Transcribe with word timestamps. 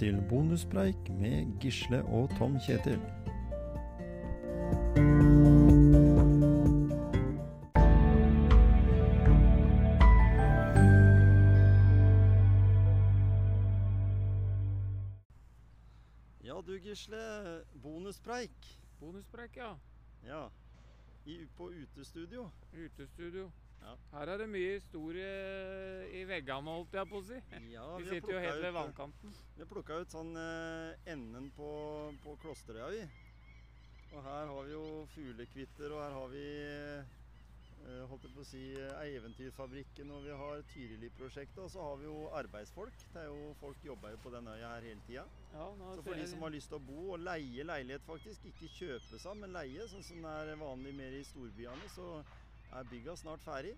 velkommen 0.00 0.22
til 0.22 0.28
bonuspreik 0.28 1.10
med 1.10 1.58
Gisle 1.60 2.04
og 2.04 2.30
Tom 2.38 2.58
Kjetil. 2.66 3.00
Ja 16.44 16.60
du 16.66 16.78
Gisle, 16.78 17.64
bonuspreik. 17.82 18.50
Bonuspreik, 19.00 19.56
ja. 19.56 19.74
Ja, 20.24 20.48
I, 21.26 21.46
på 21.56 21.72
utestudio. 21.82 22.50
Utestudio. 22.72 23.50
Ja. 23.82 23.94
Her 24.12 24.32
er 24.34 24.42
det 24.42 24.48
mye 24.50 24.72
historie 24.78 25.28
i 26.18 26.24
veggene, 26.28 26.74
holdt 26.78 26.96
jeg 26.98 27.10
på 27.10 27.20
å 27.20 27.26
si. 27.28 27.38
Ja, 27.72 27.84
Vi 27.96 28.04
vi 28.04 28.16
sitter 28.16 28.34
jo 28.34 28.42
helt 28.42 28.62
ved 28.62 28.70
eh, 28.70 28.76
vannkanten. 28.76 29.36
Vi 29.54 29.62
har 29.64 29.70
plukka 29.70 30.00
ut 30.02 30.12
sånn 30.12 30.34
eh, 30.40 31.12
enden 31.14 31.50
på, 31.56 31.70
på 32.24 32.36
Klosterøya, 32.42 32.90
vi. 32.96 33.06
Og 34.08 34.24
her 34.24 34.50
har 34.50 34.66
vi 34.66 34.72
jo 34.74 34.84
fuglekvitter, 35.12 35.92
og 35.92 36.02
her 36.02 36.14
har 36.16 36.30
vi 36.32 36.44
eh, 36.64 37.16
holdt 38.10 38.24
jeg 38.26 38.32
på 38.34 38.42
å 38.42 38.46
si 38.48 38.62
Eventyrfabrikken, 38.78 40.10
og 40.16 40.24
vi 40.26 40.34
har 40.42 40.64
Tyrili-prosjektet, 40.72 41.60
og 41.62 41.70
så 41.72 41.84
har 41.84 42.00
vi 42.00 42.08
jo 42.08 42.16
arbeidsfolk. 42.36 43.04
Det 43.12 43.22
er 43.22 43.28
jo 43.30 43.52
Folk 43.60 43.84
jobber 43.84 44.12
jo 44.16 44.20
på 44.24 44.32
den 44.34 44.48
øya 44.50 44.74
her 44.74 44.88
hele 44.90 45.04
tida. 45.06 45.24
Ja, 45.52 45.68
Så 45.94 46.02
for 46.02 46.18
de 46.18 46.26
som 46.28 46.42
har 46.44 46.52
lyst 46.56 46.72
til 46.72 46.80
å 46.80 46.84
bo 46.88 47.12
og 47.14 47.22
leie 47.24 47.64
leilighet, 47.68 48.04
faktisk, 48.08 48.48
ikke 48.50 48.72
kjøpe 48.74 49.20
seg, 49.22 49.38
men 49.40 49.54
leie, 49.56 49.88
sånn 49.92 50.04
som 50.04 50.24
det 50.24 50.34
er 50.42 50.60
vanlig 50.60 50.94
mer 50.98 51.16
i 51.16 51.24
storbyene, 51.28 51.92
så 51.94 52.10
er 52.72 52.84
bygga 52.90 53.14
snart 53.16 53.42
ferdig. 53.44 53.74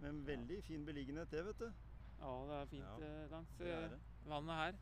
Med 0.00 0.10
en 0.10 0.20
veldig 0.26 0.62
fin 0.64 0.84
beliggenhet, 0.86 1.30
det, 1.30 1.44
vet 1.46 1.58
du. 1.60 1.70
Ja, 2.20 2.32
det 2.48 2.56
er 2.60 2.66
fint 2.70 2.84
Ja, 2.84 3.06
eh, 3.06 3.30
langs 3.32 3.54
Det 3.58 3.68
er 3.68 3.84
eh, 3.84 3.90
det. 3.90 4.00
vannet 4.28 4.54
her. 4.60 4.74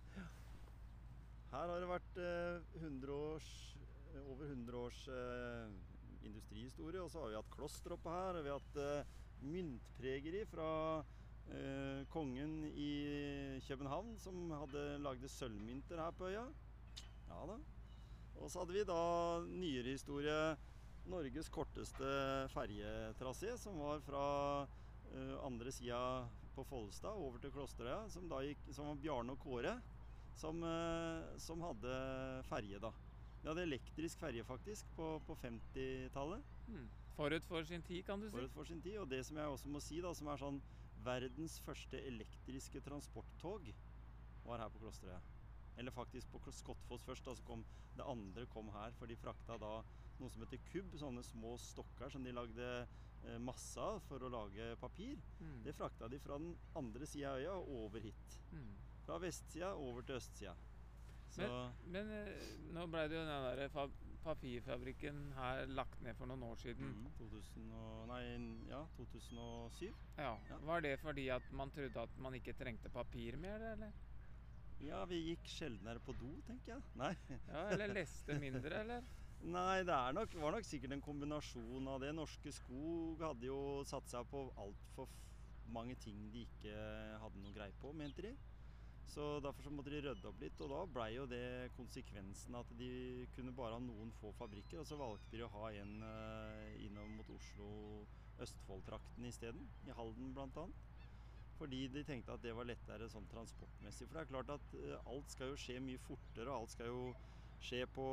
Her 1.50 1.70
har 1.72 1.80
det 1.80 1.88
vært 1.90 2.18
eh, 2.22 2.80
100 2.82 3.12
års, 3.14 3.48
eh, 4.14 4.24
over 4.30 4.44
100 4.50 4.78
års 4.78 5.02
eh, 5.08 5.70
industrihistorie, 6.28 7.00
og 7.02 7.10
så 7.10 7.22
har 7.22 7.30
vi 7.32 7.38
hatt 7.38 7.52
kloster 7.54 7.94
oppe 7.96 8.10
her, 8.12 8.38
og 8.38 8.44
vi 8.44 8.52
har 8.52 8.60
hatt 8.60 8.80
eh, 8.82 9.14
myntpregeri 9.48 10.42
fra 10.50 10.68
eh, 11.48 12.02
kongen 12.12 12.56
i 12.74 12.90
København, 13.68 14.16
som 14.22 14.50
hadde 14.50 14.98
lagde 15.02 15.30
sølvmynter 15.30 16.02
her 16.02 16.14
på 16.18 16.30
øya. 16.30 16.46
Ja 17.28 17.42
da. 17.52 17.58
Og 18.38 18.50
så 18.50 18.62
hadde 18.62 18.76
vi 18.76 18.84
da 18.86 19.00
nyere 19.50 19.94
historie 19.96 20.36
Norges 21.08 21.48
korteste 21.52 22.08
ferjetrasé, 22.52 23.54
som 23.60 23.78
var 23.80 24.02
fra 24.04 24.24
eh, 25.12 25.36
andre 25.44 25.72
sida 25.72 26.00
på 26.54 26.64
Follestad 26.68 27.16
over 27.16 27.40
til 27.42 27.54
Klosterøya, 27.54 28.08
som 28.12 28.28
da 28.30 28.42
gikk, 28.44 28.66
som 28.74 28.90
var 28.90 29.00
Bjarne 29.02 29.36
og 29.36 29.42
Kåre 29.42 29.78
som, 30.38 30.62
eh, 30.62 31.38
som 31.38 31.60
hadde 31.66 31.94
ferje, 32.48 32.78
da. 32.78 32.92
Vi 33.42 33.48
hadde 33.48 33.64
elektrisk 33.66 34.20
ferje, 34.22 34.44
faktisk, 34.46 34.86
på, 34.96 35.10
på 35.26 35.36
50-tallet. 35.42 36.42
Mm. 36.68 36.88
Forut 37.16 37.46
for 37.50 37.66
sin 37.66 37.82
tid, 37.82 38.04
kan 38.06 38.20
du 38.20 38.28
si. 38.28 38.34
Forut 38.36 38.54
for 38.54 38.68
sin 38.68 38.82
tid. 38.82 38.98
Og 39.02 39.08
det 39.10 39.24
som 39.26 39.38
jeg 39.38 39.54
også 39.54 39.72
må 39.74 39.82
si, 39.82 39.98
da, 40.04 40.12
som 40.14 40.30
er 40.30 40.42
sånn 40.42 40.60
verdens 41.06 41.58
første 41.64 41.98
elektriske 42.06 42.82
transporttog, 42.86 43.66
var 44.46 44.62
her 44.62 44.70
på 44.74 44.82
Klosterøya. 44.82 45.18
Eller 45.78 45.94
faktisk 45.94 46.30
på 46.30 46.54
Skottfoss 46.54 47.06
først, 47.06 47.26
da, 47.26 47.34
så 47.34 47.46
kom 47.46 47.64
det 47.98 48.06
andre 48.06 48.46
kom 48.54 48.70
her. 48.74 48.94
For 48.98 49.10
de 49.10 49.18
frakta 49.18 49.58
da 49.58 49.78
noe 50.20 50.32
som 50.32 50.44
heter 50.44 50.62
kubb, 50.72 50.96
sånne 51.00 51.22
små 51.26 51.56
stokker 51.62 52.10
som 52.12 52.24
de 52.26 52.32
lagde 52.34 52.68
eh, 52.80 53.38
masse 53.42 53.80
av 53.80 54.00
for 54.08 54.22
å 54.24 54.30
lage 54.32 54.72
papir. 54.80 55.20
Mm. 55.40 55.62
Det 55.66 55.76
frakta 55.76 56.08
de 56.08 56.20
fra 56.22 56.38
den 56.40 56.54
andre 56.78 57.06
sida 57.06 57.34
av 57.34 57.42
øya 57.42 57.54
og 57.58 57.70
over 57.84 58.08
hit. 58.08 58.38
Mm. 58.52 58.74
Fra 59.06 59.18
vestsida 59.22 59.72
over 59.76 60.02
til 60.08 60.18
østsida. 60.20 60.56
Men, 61.38 61.72
Men 61.92 62.10
eh, 62.16 62.46
nå 62.74 62.86
ble 62.90 63.04
det 63.08 63.18
jo 63.18 63.24
den 63.28 63.48
der 63.48 63.90
papirfabrikken 64.24 65.18
her 65.36 65.66
lagt 65.70 66.00
ned 66.04 66.16
for 66.18 66.28
noen 66.28 66.42
år 66.48 66.58
siden. 66.60 66.88
mm, 66.88 67.12
2000 67.18 67.68
og, 67.78 68.02
nei, 68.10 68.22
ja, 68.70 68.82
2007. 68.96 69.92
Ja. 70.18 70.32
Ja. 70.50 70.58
Var 70.68 70.84
det 70.84 70.96
fordi 71.04 71.28
at 71.32 71.46
man 71.52 71.70
trodde 71.74 72.02
at 72.02 72.18
man 72.18 72.34
ikke 72.38 72.56
trengte 72.58 72.90
papir 72.92 73.38
mer, 73.40 73.62
eller? 73.74 73.92
Ja, 74.82 75.04
vi 75.10 75.18
gikk 75.32 75.46
sjeldnere 75.50 76.02
på 76.04 76.14
do, 76.18 76.30
tenker 76.46 76.76
jeg. 76.76 76.82
Nei, 76.98 77.12
Ja, 77.48 77.64
eller 77.74 77.94
leste 77.96 78.36
mindre, 78.38 78.74
eller? 78.82 79.06
Nei 79.46 79.84
det 79.86 79.96
nok, 80.16 80.34
var 80.42 80.54
nok 80.56 80.66
sikkert 80.66 80.96
en 80.96 81.04
kombinasjon 81.04 81.88
av 81.90 82.02
det. 82.02 82.12
Norske 82.16 82.52
Skog 82.54 83.22
hadde 83.22 83.48
jo 83.48 83.58
satt 83.88 84.10
seg 84.10 84.28
på 84.30 84.48
altfor 84.58 85.10
mange 85.72 85.98
ting 86.00 86.30
de 86.32 86.46
ikke 86.46 86.74
hadde 87.22 87.42
noe 87.42 87.54
greie 87.56 87.74
på, 87.82 87.92
mente 87.96 88.24
de. 88.24 88.32
Så 89.08 89.24
derfor 89.40 89.64
så 89.64 89.72
måtte 89.72 89.92
de 89.92 90.02
rydde 90.04 90.28
opp 90.28 90.40
litt, 90.42 90.60
og 90.60 90.72
da 90.72 90.80
blei 90.92 91.08
jo 91.14 91.24
det 91.28 91.70
konsekvensen 91.78 92.56
at 92.58 92.72
de 92.76 92.90
kunne 93.36 93.54
bare 93.56 93.78
ha 93.78 93.80
noen 93.80 94.10
få 94.20 94.34
fabrikker, 94.36 94.82
og 94.82 94.88
så 94.88 94.98
valgte 95.00 95.38
de 95.38 95.46
å 95.46 95.52
ha 95.54 95.70
en 95.80 95.94
innom 96.84 97.14
mot 97.16 97.30
Oslo 97.32 97.70
Østfold-trakten 98.44 99.24
isteden, 99.28 99.64
i 99.88 99.96
Halden 99.96 100.34
bl.a. 100.36 100.66
Fordi 101.58 101.88
de 101.90 102.04
tenkte 102.06 102.36
at 102.36 102.42
det 102.44 102.54
var 102.54 102.68
lettere 102.68 103.08
sånn 103.10 103.26
transportmessig. 103.32 104.06
For 104.06 104.18
det 104.18 104.22
er 104.22 104.30
klart 104.30 104.52
at 104.54 104.74
eh, 104.78 105.10
alt 105.10 105.32
skal 105.32 105.50
jo 105.50 105.58
skje 105.58 105.80
mye 105.82 106.02
fortere, 106.04 106.52
og 106.52 106.60
alt 106.60 106.74
skal 106.74 106.92
jo 106.92 107.00
skje 107.64 107.82
på 107.90 108.06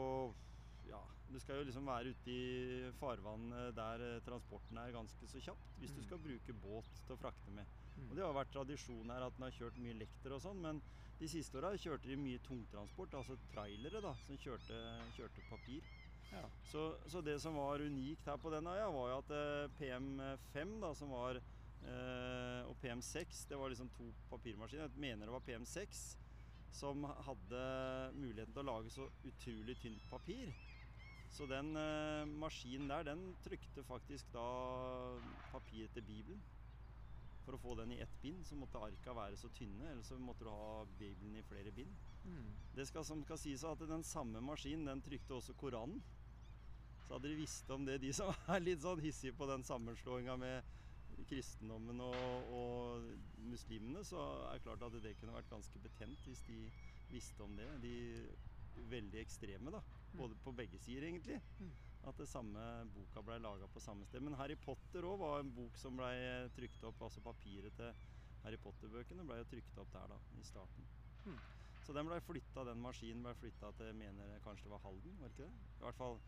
Ja, 0.85 0.99
du 1.31 1.39
skal 1.41 1.57
jo 1.59 1.65
liksom 1.65 1.87
være 1.89 2.11
ute 2.13 2.29
i 2.29 2.91
farvann 2.99 3.47
der 3.75 4.03
eh, 4.05 4.19
transporten 4.25 4.77
er 4.77 4.91
ganske 4.93 5.27
så 5.27 5.41
kjapt, 5.41 5.71
hvis 5.81 5.93
du 5.95 6.01
Mm. 6.01 6.05
skal 6.05 6.19
bruke 6.21 6.53
båt 6.53 7.01
til 7.07 7.15
å 7.15 7.17
frakte 7.19 7.51
med. 7.51 7.65
Hmm. 7.95 8.09
Og 8.11 8.15
Det 8.15 8.23
har 8.25 8.33
vært 8.37 8.51
tradisjon 8.53 9.09
her 9.09 9.23
at 9.25 9.33
den 9.37 9.43
har 9.47 9.51
kjørt 9.55 9.77
mye 9.81 9.97
lekter 9.97 10.33
og 10.35 10.41
sånn, 10.43 10.61
men 10.61 10.81
de 11.19 11.27
siste 11.31 11.57
åra 11.57 11.71
kjørte 11.79 12.07
de 12.11 12.15
mye 12.19 12.39
tungtransport, 12.43 13.13
altså 13.15 13.37
trailere 13.53 14.01
da, 14.03 14.13
som 14.27 14.37
kjørte, 14.37 14.79
kjørte 15.15 15.41
papir. 15.49 15.81
Ja. 16.31 16.43
Så, 16.67 16.97
så 17.07 17.21
det 17.23 17.39
som 17.41 17.55
var 17.55 17.79
unikt 17.79 18.25
her 18.27 18.37
på 18.37 18.51
den 18.51 18.67
øya, 18.67 18.89
var 18.91 19.09
jo 19.13 19.17
at 19.23 19.31
eh, 19.31 19.67
PM5, 19.79 20.79
da, 20.81 20.93
som 20.93 21.09
var 21.15 21.39
eh, 21.39 22.61
og 22.67 22.75
PM6, 22.81 23.47
det 23.49 23.57
var 23.57 23.69
liksom 23.71 23.89
to 23.95 24.11
papirmaskiner. 24.29 24.89
Jeg 24.89 24.99
mener 24.99 25.25
det 25.25 25.33
var 25.35 25.45
PM6 25.47 26.03
som 26.75 27.05
hadde 27.07 27.59
muligheten 28.17 28.51
til 28.53 28.63
å 28.65 28.67
lage 28.67 28.89
så 28.91 29.05
utrolig 29.23 29.77
tynt 29.79 30.03
papir. 30.11 30.51
Så 31.35 31.45
den 31.51 31.75
eh, 31.75 32.25
maskinen 32.39 32.87
der, 32.87 33.03
den 33.03 33.23
trykte 33.43 33.83
faktisk 33.83 34.29
da 34.31 34.45
papir 35.51 35.89
etter 35.89 36.05
Bibelen. 36.05 36.39
For 37.43 37.57
å 37.57 37.59
få 37.61 37.73
den 37.77 37.91
i 37.93 37.99
ett 38.01 38.13
bind, 38.21 38.45
så 38.47 38.55
måtte 38.57 38.79
arka 38.81 39.13
være 39.13 39.37
så 39.37 39.51
tynne, 39.53 39.89
eller 39.91 40.05
så 40.07 40.15
måtte 40.17 40.47
du 40.47 40.49
ha 40.49 40.85
Bibelen 40.97 41.35
i 41.35 41.43
flere 41.45 41.73
bind. 41.75 41.91
Mm. 42.23 42.53
Det 42.77 42.87
skal, 42.87 43.05
som 43.05 43.21
skal 43.25 43.37
sies 43.37 43.65
at 43.67 43.83
den 43.83 44.05
samme 44.07 44.41
maskinen, 44.41 44.87
den 44.87 45.03
trykte 45.03 45.35
også 45.35 45.53
Koranen. 45.59 45.99
Så 47.05 47.13
hadde 47.13 47.29
de 47.29 47.37
visst 47.37 47.69
om 47.69 47.85
det, 47.85 47.99
de 48.01 48.13
som 48.15 48.31
er 48.55 48.63
litt 48.63 48.81
sånn 48.81 49.03
hissige 49.03 49.35
på 49.37 49.49
den 49.51 49.67
sammenslåinga 49.67 50.39
med 50.41 50.73
kristendommen 51.29 51.99
og, 52.03 52.49
og 52.55 53.05
muslimene, 53.51 54.01
så 54.07 54.23
er 54.47 54.57
det 54.57 54.65
klart 54.65 54.87
at 54.87 54.97
det 55.03 55.15
kunne 55.19 55.35
vært 55.35 55.51
ganske 55.51 55.79
betent 55.83 56.27
hvis 56.27 56.43
de 56.47 56.57
visste 57.11 57.43
om 57.43 57.53
det. 57.59 57.69
De 57.83 57.95
veldig 58.91 59.19
ekstreme, 59.21 59.73
da. 59.73 59.81
Både 60.15 60.37
på 60.43 60.53
begge 60.55 60.79
sider, 60.79 61.07
egentlig. 61.09 61.41
Mm. 61.59 61.71
At 62.09 62.19
det 62.21 62.27
samme 62.29 62.61
boka 62.93 63.23
blei 63.25 63.39
laga 63.41 63.67
på 63.73 63.81
samme 63.83 64.05
sted. 64.05 64.23
Men 64.23 64.37
Harry 64.39 64.55
Potter 64.61 65.07
òg 65.07 65.19
var 65.19 65.41
en 65.41 65.51
bok 65.55 65.77
som 65.81 65.97
blei 65.97 66.15
trykt 66.55 66.83
opp, 66.87 67.01
altså 67.07 67.23
papiret 67.25 67.75
til 67.79 67.91
Harry 68.45 68.59
Potter-bøkene 68.61 69.25
blei 69.25 69.41
jo 69.41 69.49
trykt 69.55 69.81
opp 69.81 69.91
der, 69.95 70.13
da, 70.13 70.19
i 70.37 70.45
starten. 70.45 70.87
Mm. 71.25 71.39
Så 71.85 71.93
den 71.93 72.07
blei 72.09 72.19
flytta, 72.25 72.63
den 72.65 72.81
maskinen 72.81 73.25
blei 73.25 73.33
flytta 73.37 73.71
til 73.77 73.91
jeg 73.91 73.97
mener 73.97 74.39
kanskje 74.45 74.67
det 74.67 74.73
var 74.73 74.83
Halden, 74.85 75.19
var 75.21 75.29
det 75.29 75.35
ikke 75.35 75.49
det? 75.49 75.67
I 75.79 75.85
hvert 75.85 75.99
fall 75.99 76.19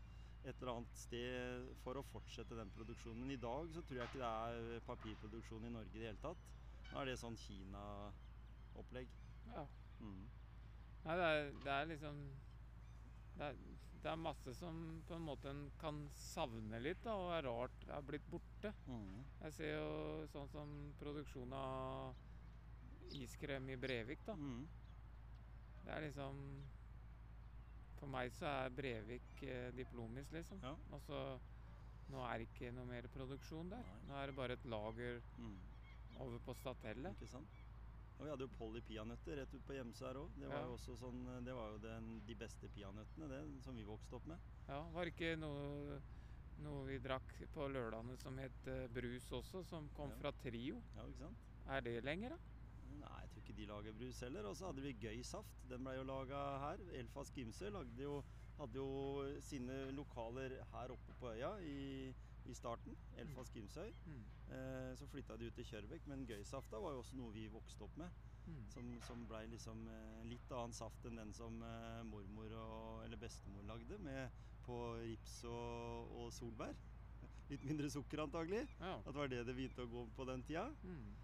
et 0.44 0.60
eller 0.60 0.72
annet 0.72 0.98
sted 0.98 1.70
for 1.82 1.98
å 1.98 2.04
fortsette 2.12 2.56
den 2.58 2.70
produksjonen. 2.74 3.24
Men 3.24 3.34
i 3.34 3.40
dag 3.42 3.70
så 3.74 3.82
tror 3.82 4.00
jeg 4.00 4.10
ikke 4.10 4.22
det 4.22 4.28
er 4.28 4.86
papirproduksjon 4.86 5.66
i 5.66 5.72
Norge 5.74 5.94
i 5.94 6.02
det 6.02 6.10
hele 6.12 6.22
tatt. 6.22 6.44
Nå 6.92 7.00
er 7.00 7.10
det 7.10 7.18
sånn 7.20 7.38
Kina-opplegg. 7.42 9.10
Ja. 9.50 9.64
Mm. 9.98 10.22
Nei, 11.08 11.16
det 11.16 11.26
er, 11.32 11.50
det 11.64 11.74
er 11.74 11.90
liksom 11.94 12.18
det 13.38 13.46
er, 13.46 13.60
det 14.02 14.10
er 14.12 14.18
masse 14.20 14.52
som 14.58 14.78
på 15.08 15.16
en 15.16 15.24
måte 15.26 15.50
en 15.50 15.62
kan 15.80 16.00
savne 16.18 16.80
litt, 16.82 17.00
da, 17.04 17.14
og 17.18 17.32
er 17.36 17.46
rart 17.48 17.86
er 17.96 18.04
blitt 18.06 18.26
borte. 18.30 18.72
Mm. 18.86 19.22
Jeg 19.44 19.54
ser 19.56 19.72
jo 19.72 20.26
sånn 20.32 20.50
som 20.52 20.74
produksjon 21.00 21.54
av 21.56 23.14
iskrem 23.18 23.70
i 23.72 23.78
Brevik, 23.80 24.22
da. 24.26 24.34
Mm. 24.36 24.66
Det 25.84 25.94
er 25.94 26.04
liksom 26.04 26.42
For 27.98 28.10
meg 28.12 28.30
så 28.36 28.46
er 28.46 28.74
Brevik 28.74 29.40
eh, 29.42 29.70
diplomis, 29.74 30.28
liksom. 30.34 30.60
Ja. 30.62 30.74
Og 30.94 31.00
så 31.06 31.22
Nå 32.08 32.22
er 32.24 32.40
det 32.40 32.46
ikke 32.48 32.70
noe 32.72 32.88
mer 32.88 33.04
produksjon 33.12 33.68
der. 33.68 33.82
Nei. 33.84 34.04
Nå 34.08 34.14
er 34.16 34.30
det 34.30 34.36
bare 34.38 34.54
et 34.56 34.62
lager 34.64 35.18
Mm. 35.36 35.58
over 36.24 36.38
på 36.46 36.54
Statellet. 36.56 37.18
Ikke 37.18 37.28
sant? 37.34 37.57
Og 38.18 38.24
vi 38.26 38.30
hadde 38.32 38.46
jo 38.48 38.50
Polly 38.58 38.80
peanøtter 38.82 39.36
rett 39.38 39.52
ut 39.54 39.64
på 39.66 39.74
Gjemse 39.76 40.02
her 40.08 40.18
òg. 40.18 40.32
Det 40.40 40.48
var 40.50 40.60
Ja. 40.60 40.66
jo 40.66 40.74
også 40.76 40.96
sånn 40.98 41.44
Det 41.44 41.54
var 41.54 41.70
jo 41.70 41.78
den, 41.78 42.20
de 42.26 42.34
beste 42.34 42.68
peanøttene, 42.68 43.28
det, 43.28 43.62
som 43.62 43.76
vi 43.76 43.84
vokste 43.84 44.16
opp 44.16 44.26
med. 44.26 44.38
Ja, 44.68 44.82
Var 44.90 45.04
det 45.04 45.14
ikke 45.14 45.38
noe, 45.38 46.00
noe 46.58 46.84
vi 46.86 46.98
drakk 46.98 47.32
på 47.54 47.68
lørdagene 47.70 48.18
som 48.18 48.36
het 48.38 48.66
eh, 48.66 48.88
brus 48.88 49.30
også, 49.30 49.64
som 49.64 49.88
kom 49.94 50.10
Ja. 50.10 50.16
fra 50.16 50.32
Trio? 50.32 50.82
Ja, 50.96 51.02
ikke 51.06 51.18
sant? 51.18 51.36
Er 51.68 51.80
det 51.80 52.02
lenger, 52.04 52.30
da? 52.30 52.38
Nei, 52.98 53.20
jeg 53.20 53.30
tror 53.30 53.42
ikke 53.42 53.56
de 53.56 53.66
lager 53.66 53.92
brus 53.92 54.20
heller. 54.20 54.46
Og 54.46 54.56
så 54.56 54.66
hadde 54.66 54.82
vi 54.82 54.92
Gøy 54.94 55.22
Saft. 55.22 55.68
Den 55.68 55.84
ble 55.84 55.94
jo 55.94 56.02
laga 56.04 56.58
her. 56.58 56.78
Elfas 56.98 57.30
Gimse 57.30 57.70
lagde 57.70 57.98
jo, 58.02 58.24
hadde 58.58 58.74
jo 58.74 59.40
sine 59.40 59.92
lokaler 59.92 60.58
her 60.72 60.88
oppe 60.90 61.12
på 61.20 61.30
øya 61.36 61.52
i, 61.62 62.12
i 62.48 62.56
starten. 62.56 62.96
Elfas 63.20 63.52
Gimsøy. 63.54 63.92
Mm. 64.06 64.24
Eh, 64.56 64.90
så 64.96 65.06
flytta 65.06 65.36
de 65.36 65.48
ut 65.48 65.56
til 65.58 65.66
Kjørbekk, 65.68 66.08
men 66.10 66.26
Gøysafta 66.28 66.80
var 66.82 66.94
jo 66.94 67.02
også 67.02 67.18
noe 67.18 67.34
vi 67.34 67.46
vokste 67.52 67.84
opp 67.86 67.96
med. 68.00 68.24
Mm. 68.48 68.60
Som, 68.72 68.92
som 69.04 69.24
blei 69.28 69.42
liksom 69.52 69.82
eh, 69.92 70.20
litt 70.30 70.52
annen 70.56 70.76
saft 70.76 71.04
enn 71.08 71.20
den 71.20 71.34
som 71.36 71.60
eh, 71.62 72.04
mormor 72.08 72.54
og, 72.62 73.02
eller 73.04 73.20
bestemor 73.20 73.66
lagde, 73.68 73.98
med 74.00 74.44
på 74.64 74.78
rips 75.00 75.42
og, 75.48 76.14
og 76.20 76.32
solbær. 76.32 76.76
Litt 77.52 77.64
mindre 77.64 77.88
sukker 77.92 78.24
antagelig. 78.24 78.66
Ja. 78.80 78.98
At 78.98 79.12
det 79.12 79.20
var 79.20 79.32
det 79.32 79.44
det 79.48 79.56
begynte 79.56 79.84
å 79.84 79.92
gå 79.92 80.04
på 80.16 80.28
den 80.28 80.44
tida. 80.48 80.68
Mm. 80.84 81.14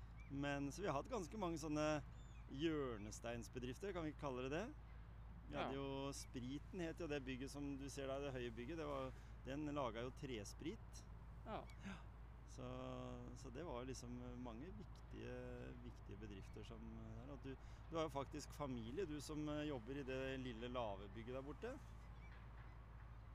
Men 0.45 0.71
så 0.73 0.85
vi 0.85 0.89
har 0.89 0.97
hatt 0.97 1.13
ganske 1.13 1.41
mange 1.41 1.61
sånne 1.61 1.89
hjørnesteinsbedrifter, 2.55 3.93
kan 3.93 4.05
vi 4.05 4.13
ikke 4.13 4.25
kalle 4.25 4.47
det 4.47 4.57
det. 4.57 4.67
Vi 5.49 5.57
hadde 5.57 5.77
jo 5.77 6.13
Spriten, 6.17 6.81
het 6.81 7.01
jo 7.01 7.09
det 7.11 7.21
bygget 7.25 7.53
som 7.53 7.75
du 7.79 7.85
ser 7.93 8.09
der, 8.11 8.25
det 8.25 8.33
høye 8.35 8.53
bygget. 8.55 8.81
Det 8.81 8.87
var, 8.89 9.13
den 9.47 9.69
laga 9.77 10.05
jo 10.07 10.13
tresprit. 10.21 11.03
Ja. 11.47 11.61
Så, 12.55 12.67
så 13.43 13.51
det 13.51 13.65
var 13.67 13.85
liksom 13.85 14.11
mange 14.45 14.69
viktige, 14.79 15.39
viktige 15.83 16.19
bedrifter 16.21 16.65
som 16.69 16.85
der. 17.29 17.37
Du, 17.45 17.57
du 17.91 17.97
har 17.97 18.07
jo 18.07 18.13
faktisk 18.15 18.55
familie, 18.55 19.07
du 19.07 19.21
som 19.21 19.49
eh, 19.49 19.65
jobber 19.69 19.99
i 20.01 20.07
det 20.07 20.21
lille 20.41 20.69
lavebygget 20.69 21.35
der 21.35 21.43
borte. 21.43 21.73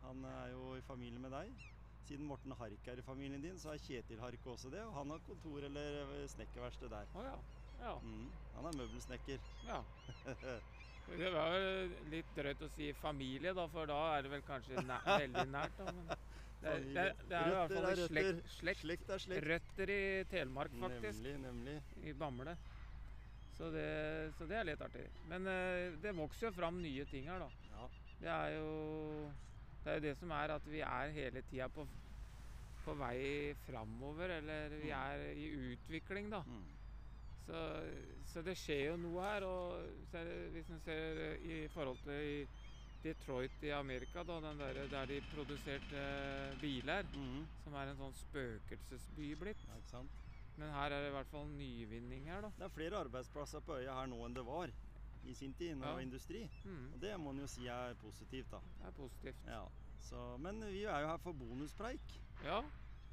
Han 0.05 0.23
er 0.25 0.47
jo 0.53 0.75
i 0.75 0.81
familie 0.87 1.19
med 1.19 1.35
deg. 1.35 1.67
Siden 2.07 2.25
Morten 2.25 2.55
Hark 2.57 2.87
er 2.87 2.97
i 2.97 3.05
familien 3.05 3.43
din, 3.43 3.59
så 3.59 3.73
er 3.73 3.83
Kjetil 3.83 4.19
Hark 4.23 4.47
også 4.47 4.71
det. 4.73 4.81
Og 4.87 4.93
han 4.93 5.11
har 5.13 5.27
kontor 5.27 5.67
eller 5.67 6.01
eh, 6.05 6.27
snekkerverksted 6.29 6.89
der. 6.89 7.11
Oh, 7.13 7.23
ja. 7.27 7.37
Ja. 7.79 7.99
Mm. 7.99 8.27
Han 8.55 8.65
er 8.65 8.77
møbelsnekker. 8.81 9.39
ja. 9.67 9.83
Det 11.09 11.29
var 11.33 11.55
jo 11.57 11.69
litt 12.11 12.27
drøyt 12.37 12.59
å 12.61 12.67
si 12.69 12.91
familie, 13.01 13.49
da, 13.57 13.63
for 13.71 13.89
da 13.89 13.97
er 14.13 14.25
det 14.25 14.29
vel 14.29 14.43
kanskje 14.45 14.83
næ 14.85 14.99
veldig 15.07 15.45
nært. 15.49 15.79
Da, 15.79 15.93
men 15.95 16.11
det, 16.61 16.69
er- 16.71 16.79
det, 16.83 16.97
er- 17.03 17.21
det 17.29 17.35
er 17.37 17.45
i 17.45 17.53
hvert 17.55 17.71
Røtter 17.71 17.75
fall 17.75 17.85
er 17.85 17.91
i 17.91 18.07
slekt, 18.07 18.25
røtter. 18.27 18.49
slekt, 18.55 18.81
Slekt 18.83 19.09
er 19.15 19.17
slekt. 19.25 19.47
røtter 19.47 19.89
i 19.95 20.23
Telemark, 20.31 20.71
faktisk. 20.81 21.21
Nemlig, 21.23 21.39
nemlig. 21.45 21.75
I 22.03 22.13
Bamble. 22.13 22.57
Så 23.57 23.69
det, 23.73 24.33
så 24.37 24.45
det 24.47 24.55
er 24.57 24.63
litt 24.69 24.81
artig. 24.81 25.05
Men 25.27 25.47
eh, 25.47 25.95
det 26.03 26.15
vokser 26.15 26.47
jo 26.49 26.53
fram 26.55 26.81
nye 26.81 27.05
ting 27.11 27.27
her, 27.27 27.39
da. 27.39 27.49
Ja. 27.75 27.87
Det 28.19 28.29
er 28.35 28.49
jo 28.57 28.69
det, 29.83 29.87
er 29.91 29.95
jo 29.99 30.03
det 30.07 30.17
som 30.19 30.31
er 30.35 30.53
at 30.57 30.65
vi 30.67 30.79
er 30.83 31.11
hele 31.15 31.41
tida 31.49 31.67
på, 31.71 31.85
på 32.85 32.93
vei 32.99 33.53
framover, 33.67 34.35
eller 34.39 34.69
vi 34.75 34.91
Mm. 34.91 34.99
er 34.99 35.25
i 35.35 35.49
utvikling, 35.73 36.29
da. 36.31 36.41
Mm. 36.47 36.63
Så, 37.45 37.59
så 38.33 38.41
det 38.45 38.57
skjer 38.59 38.91
jo 38.91 38.97
noe 38.97 39.23
her. 39.23 39.43
Og 39.47 39.87
så 40.11 40.23
hvis 40.53 40.69
en 40.69 40.79
ser 40.85 41.37
i 41.41 41.67
forhold 41.73 41.97
til 42.03 42.11
i 42.13 42.47
Detroit 43.03 43.63
i 43.63 43.69
Amerika, 43.71 44.23
da, 44.27 44.39
den 44.43 44.59
der, 44.59 44.79
der 44.91 45.05
de 45.05 45.21
produserte 45.33 45.95
eh, 45.95 46.55
biler, 46.61 47.03
Mm. 47.15 47.45
som 47.63 47.73
er 47.79 47.87
en 47.93 47.97
sånn 47.97 48.13
spøkelsesby 48.19 49.35
blitt. 49.39 49.61
Ja, 49.67 49.77
ikke 49.79 49.89
sant? 49.93 50.11
Men 50.59 50.73
her 50.75 50.91
er 50.91 51.01
det 51.05 51.09
i 51.13 51.15
hvert 51.15 51.31
fall 51.31 51.47
nyvinning 51.47 52.25
her, 52.27 52.41
da. 52.41 52.49
Det 52.57 52.65
er 52.67 52.73
flere 52.75 52.99
arbeidsplasser 53.05 53.61
på 53.63 53.77
øya 53.79 53.93
her 54.01 54.07
nå 54.11 54.19
enn 54.25 54.33
det 54.35 54.43
var 54.45 54.71
i 55.23 55.33
sin 55.33 55.53
tid, 55.53 55.75
når 55.75 55.81
det 55.85 55.87
Ja. 55.89 55.93
var 55.93 56.01
industri. 56.01 56.49
Mm, 56.65 56.93
Og 56.93 56.99
det 57.01 57.13
må 57.19 57.29
en 57.31 57.39
jo 57.39 57.47
si 57.47 57.67
er 57.67 57.93
positivt, 57.95 58.51
da. 58.51 58.59
det 58.79 58.87
er 58.87 58.91
positivt. 58.91 59.45
Ja. 59.47 59.63
Så, 59.99 60.37
men 60.39 60.59
vi 60.67 60.83
er 60.83 60.99
jo 61.01 61.07
her 61.07 61.17
for 61.17 61.33
bonuspreik. 61.33 62.19
Ja, 62.43 62.61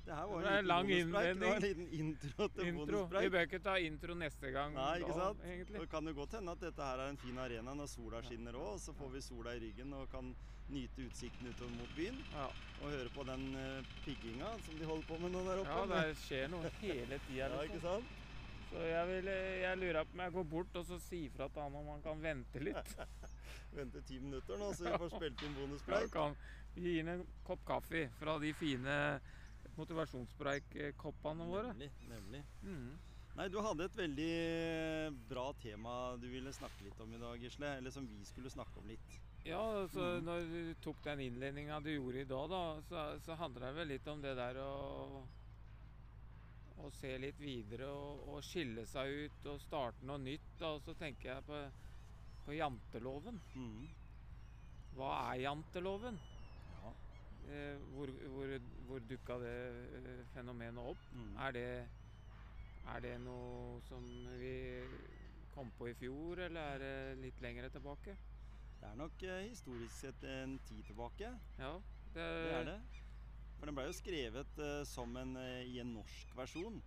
Det 0.06 0.14
her 0.14 0.26
var 0.30 0.42
Det 0.44 0.46
en 0.46 0.52
er 0.54 0.62
liten 0.62 0.68
lang 0.70 0.90
innledning. 0.94 1.40
Det 1.40 1.48
var 1.48 1.56
en 1.56 1.62
liten 1.62 1.88
intro 2.00 2.46
til 2.54 2.68
intro. 2.70 2.98
Vi 3.16 3.30
bør 3.34 3.46
ikke 3.48 3.58
ta 3.64 3.72
intro 3.82 4.14
neste 4.14 4.50
gang, 4.54 4.74
Nei, 4.76 4.98
ikke 5.02 5.16
da, 5.16 5.24
sant? 5.24 5.40
egentlig. 5.44 5.80
Det 5.82 5.88
kan 5.90 6.06
jo 6.06 6.12
godt 6.20 6.36
hende 6.38 6.52
at 6.54 6.60
dette 6.62 6.84
her 6.90 7.02
er 7.02 7.10
en 7.10 7.18
fin 7.18 7.38
arena 7.42 7.74
når 7.74 7.90
sola 7.90 8.20
skinner 8.22 8.54
òg, 8.60 8.76
så 8.84 8.94
får 8.94 9.10
vi 9.16 9.22
sola 9.26 9.54
i 9.58 9.62
ryggen 9.64 9.96
og 9.98 10.06
kan 10.12 10.30
nyte 10.70 11.08
utsikten 11.08 11.50
utover 11.50 11.74
mot 11.74 11.90
byen. 11.98 12.22
Ja, 12.32 12.46
Og 12.78 12.90
høre 12.92 13.10
på 13.10 13.24
den 13.26 13.48
eh, 13.56 13.82
pigginga 14.04 14.54
som 14.62 14.78
de 14.78 14.84
holder 14.86 15.06
på 15.08 15.18
med 15.18 15.32
nå 15.34 15.42
der 15.46 15.62
oppe. 15.64 15.74
ja 15.96 16.04
det 16.06 16.16
skjer 16.22 16.48
noe 16.54 16.70
hele 16.80 17.18
tida, 17.26 17.48
Ja, 17.56 17.62
ikke 17.66 17.80
liksom. 17.80 18.06
sant? 18.06 18.22
Så 18.66 18.80
jeg, 18.82 19.06
vil, 19.08 19.28
jeg 19.62 19.78
lurer 19.78 20.04
på 20.04 20.16
om 20.16 20.20
jeg 20.24 20.32
går 20.34 20.44
bort 20.50 20.76
og 20.80 20.86
så 20.88 20.96
sier 20.98 21.30
fra 21.30 21.46
til 21.48 21.62
han 21.62 21.74
om 21.78 21.86
han 21.94 22.02
kan 22.02 22.18
vente 22.22 22.58
litt. 22.62 22.94
Vente 23.76 24.02
ti 24.06 24.18
minutter 24.18 24.58
nå, 24.58 24.72
så 24.74 24.86
vi 24.88 24.94
får 25.02 25.12
spilt 25.18 25.42
inn 25.46 25.54
Ja, 25.54 25.58
bonuspreik. 25.60 26.10
kan 26.14 26.34
vi 26.74 26.96
gir 26.96 27.08
en 27.08 27.22
kopp 27.46 27.62
kaffe 27.66 28.08
fra 28.18 28.34
de 28.42 28.50
fine 28.58 28.96
motivasjonspreik-koppene 29.80 31.46
våre. 31.48 31.74
Nemlig. 31.74 31.90
nemlig. 32.10 32.42
Mm. 32.62 32.90
Nei, 33.36 33.48
du 33.52 33.58
hadde 33.60 33.84
et 33.84 33.96
veldig 33.98 34.30
eh, 34.32 35.16
bra 35.28 35.50
tema 35.60 35.94
du 36.16 36.28
ville 36.32 36.52
snakke 36.56 36.86
litt 36.86 37.00
om 37.04 37.12
i 37.12 37.20
dag, 37.20 37.40
Gisle. 37.42 37.76
Eller 37.80 37.92
som 37.92 38.06
vi 38.08 38.24
skulle 38.24 38.52
snakke 38.52 38.80
om 38.80 38.88
litt. 38.88 39.18
Ja, 39.46 39.62
så 39.92 40.16
mm. 40.16 40.24
når 40.26 40.46
du 40.50 40.60
tok 40.82 41.02
den 41.04 41.26
innledninga 41.28 41.80
du 41.84 41.92
gjorde 41.92 42.22
i 42.24 42.28
dag, 42.28 42.48
da, 42.50 42.62
så, 42.88 43.08
så 43.22 43.36
handler 43.38 43.68
det 43.68 43.74
vel 43.80 43.92
litt 43.94 44.08
om 44.10 44.24
det 44.24 44.32
der 44.38 44.62
å 44.64 44.70
å 46.84 46.90
se 46.92 47.12
litt 47.20 47.38
videre 47.40 47.88
og, 47.88 48.24
og 48.30 48.44
skille 48.44 48.84
seg 48.88 49.26
ut 49.26 49.50
og 49.52 49.62
starte 49.64 50.06
noe 50.06 50.20
nytt. 50.22 50.48
Da. 50.60 50.74
Og 50.76 50.82
så 50.84 50.94
tenker 50.98 51.32
jeg 51.32 51.46
på, 51.48 51.60
på 52.46 52.56
janteloven. 52.56 53.40
Mm. 53.56 53.86
Hva 54.96 55.12
er 55.30 55.44
janteloven? 55.46 56.18
Eh, 57.46 57.76
hvor 57.94 58.10
hvor, 58.32 58.54
hvor 58.88 59.04
dukka 59.06 59.38
det 59.42 59.56
eh, 60.00 60.24
fenomenet 60.34 60.82
opp? 60.82 61.04
Mm. 61.12 61.36
Er 61.46 61.52
det, 61.54 61.68
er 62.94 63.04
det 63.04 63.14
noe 63.22 63.80
som 63.86 64.06
vi 64.40 64.54
kom 65.54 65.70
på 65.78 65.88
i 65.90 65.94
fjor, 65.96 66.42
eller 66.48 66.74
er 66.74 66.82
det 66.82 67.22
litt 67.22 67.40
lenger 67.40 67.68
tilbake? 67.72 68.16
Det 68.80 68.90
er 68.90 68.98
nok 68.98 69.22
eh, 69.22 69.46
historisk 69.48 69.94
sett 69.94 70.24
en 70.28 70.58
tid 70.68 70.84
tilbake. 70.90 71.32
Ja, 71.58 71.72
det, 72.12 72.26
Det 72.26 72.54
er 72.60 72.70
det. 72.72 72.80
For 73.56 73.68
den 73.68 73.76
ble 73.78 73.86
jo 73.88 73.96
skrevet 73.96 74.60
eh, 74.60 74.82
som 74.88 75.16
en, 75.16 75.36
eh, 75.40 75.62
i 75.70 75.78
en 75.80 75.94
norsk 75.96 76.34
versjon. 76.36 76.82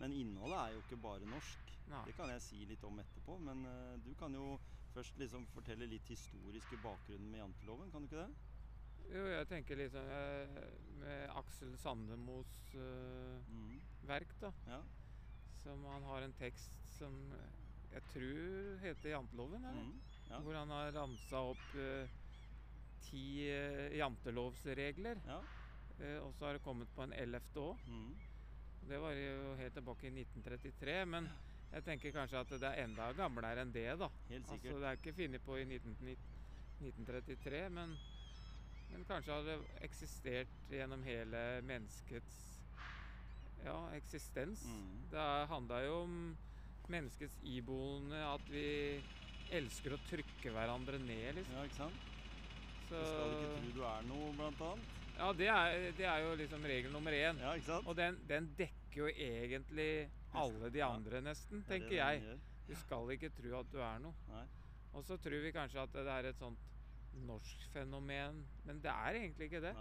Men 0.00 0.12
innholdet 0.12 0.58
er 0.60 0.74
jo 0.74 0.82
ikke 0.84 1.00
bare 1.00 1.28
norsk. 1.28 1.72
Nei. 1.90 2.02
Det 2.08 2.16
kan 2.16 2.30
jeg 2.32 2.42
si 2.44 2.64
litt 2.68 2.84
om 2.84 2.98
etterpå. 3.00 3.36
Men 3.44 3.64
eh, 3.68 3.94
du 4.04 4.14
kan 4.18 4.34
jo 4.34 4.56
først 4.96 5.18
liksom 5.20 5.44
fortelle 5.52 5.88
litt 5.90 6.08
historiske 6.08 6.78
bakgrunnen 6.82 7.28
med 7.30 7.42
janteloven, 7.42 7.90
kan 7.92 8.04
du 8.04 8.08
ikke 8.08 8.24
det? 8.24 8.55
Jo, 9.12 9.24
jeg 9.30 9.48
tenker 9.50 9.78
liksom 9.78 10.08
eh, 10.12 10.56
med 11.00 11.34
Aksel 11.38 11.76
Sandemos 11.78 12.52
uh, 12.74 13.36
mm. 13.46 13.76
verk, 14.08 14.32
da. 14.40 14.50
Ja. 14.66 14.80
Som 15.62 15.84
han 15.90 16.06
har 16.10 16.26
en 16.26 16.34
tekst 16.38 16.74
som 16.96 17.14
jeg 17.92 18.02
tror 18.12 18.80
heter 18.82 19.12
Janteloven, 19.14 19.64
eller? 19.64 19.82
Mhm. 19.82 20.00
Ja. 20.26 20.40
Hvor 20.42 20.56
han 20.58 20.72
har 20.74 20.90
ramsa 20.96 21.44
opp 21.52 21.76
uh, 21.78 22.08
ti 23.06 23.46
uh, 23.46 23.86
jantelovsregler. 23.94 25.22
ja. 25.28 25.40
Eh, 26.00 26.18
og 26.20 26.34
så 26.34 26.46
har 26.46 26.52
det 26.52 26.64
kommet 26.64 26.88
på 26.94 27.04
en 27.06 27.14
ellevte 27.16 27.62
òg. 27.62 27.84
Mm. 27.88 28.16
Det 28.88 28.98
var 29.02 29.16
jo 29.16 29.54
helt 29.60 29.74
tilbake 29.74 30.08
i 30.08 30.12
1933. 30.12 30.96
Men 31.08 31.28
jeg 31.72 31.84
tenker 31.86 32.14
kanskje 32.14 32.42
at 32.42 32.52
det 32.52 32.68
er 32.68 32.84
enda 32.84 33.10
gamlere 33.16 33.64
enn 33.64 33.72
det, 33.74 33.88
da. 34.00 34.10
Helt 34.30 34.50
sikkert. 34.50 34.74
Altså, 34.74 34.82
det 34.82 34.90
er 34.90 35.00
ikke 35.00 35.16
funnet 35.20 35.46
på 35.46 35.56
i 35.56 35.64
19, 35.64 35.96
1933, 36.84 37.62
men, 37.72 37.96
men 38.92 39.04
kanskje 39.08 39.32
har 39.34 39.46
det 39.46 39.56
eksistert 39.86 40.72
gjennom 40.72 41.02
hele 41.06 41.42
menneskets 41.66 42.42
ja, 43.66 43.76
eksistens. 43.96 44.64
Mm. 44.64 45.06
Det 45.10 45.28
handla 45.50 45.80
jo 45.84 45.94
om 46.04 46.18
menneskets 46.92 47.38
iboende 47.42 48.20
at 48.28 48.50
vi 48.50 48.66
elsker 49.56 49.94
å 49.96 50.02
trykke 50.06 50.52
hverandre 50.54 51.00
ned, 51.02 51.40
liksom. 51.40 51.56
Ja, 51.56 51.64
ikke 51.66 51.80
sant? 51.80 52.04
Så, 52.86 53.00
Du 53.00 53.08
skal 53.10 53.32
ikke 53.34 53.54
tro 53.56 53.72
du 53.74 53.80
er 53.88 54.06
noe, 54.06 54.28
blant 54.38 54.62
annet. 54.68 54.92
ja, 55.16 55.30
det 55.40 55.48
er, 55.50 55.88
det 55.98 56.06
er 56.06 56.22
jo 56.22 56.34
liksom 56.38 56.68
regel 56.70 56.94
nummer 56.94 57.16
én. 57.16 57.40
Ja, 57.42 57.56
ikke 57.58 57.72
sant? 57.72 57.90
Og 57.90 57.98
den, 57.98 58.20
den 58.28 58.52
dekker 58.58 59.00
jo 59.02 59.08
egentlig 59.10 59.90
alle 60.36 60.70
de 60.70 60.84
andre, 60.84 61.22
nesten, 61.24 61.64
er 61.64 61.72
tenker 61.72 61.96
jeg. 61.98 62.38
Du 62.66 62.74
skal 62.78 63.10
ikke 63.14 63.32
tro 63.34 63.58
at 63.60 63.72
du 63.72 63.80
er 63.82 63.98
noe. 64.02 64.44
Og 64.96 65.04
så 65.04 65.18
tror 65.20 65.42
vi 65.42 65.52
kanskje 65.54 65.82
at 65.82 65.92
det 65.94 66.06
er 66.12 66.30
et 66.30 66.38
sånt 66.38 66.62
norsk 67.16 67.62
fenomen, 67.72 68.42
men 68.64 68.80
det 68.82 68.90
er 68.92 69.14
egentlig 69.20 69.48
ikke 69.50 69.60
det. 69.64 69.74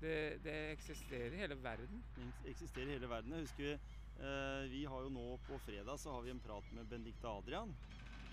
Det, 0.00 0.14
det 0.42 0.54
eksisterer 0.72 1.34
i 1.36 1.40
hele 1.42 1.56
verden. 1.60 2.02
Det 2.16 2.50
eksisterer 2.54 2.88
i 2.88 2.94
hele 2.96 3.08
verden. 3.10 3.34
Jeg 3.36 3.44
husker 3.44 3.72
eh, 3.76 4.68
Vi 4.72 4.84
har 4.88 5.02
jo 5.04 5.10
nå 5.12 5.26
på 5.44 5.58
fredag 5.60 5.98
så 6.00 6.14
har 6.14 6.22
vi 6.24 6.30
en 6.32 6.40
prat 6.40 6.70
med 6.72 6.88
Benedicte 6.88 7.28
Adrian. 7.28 7.74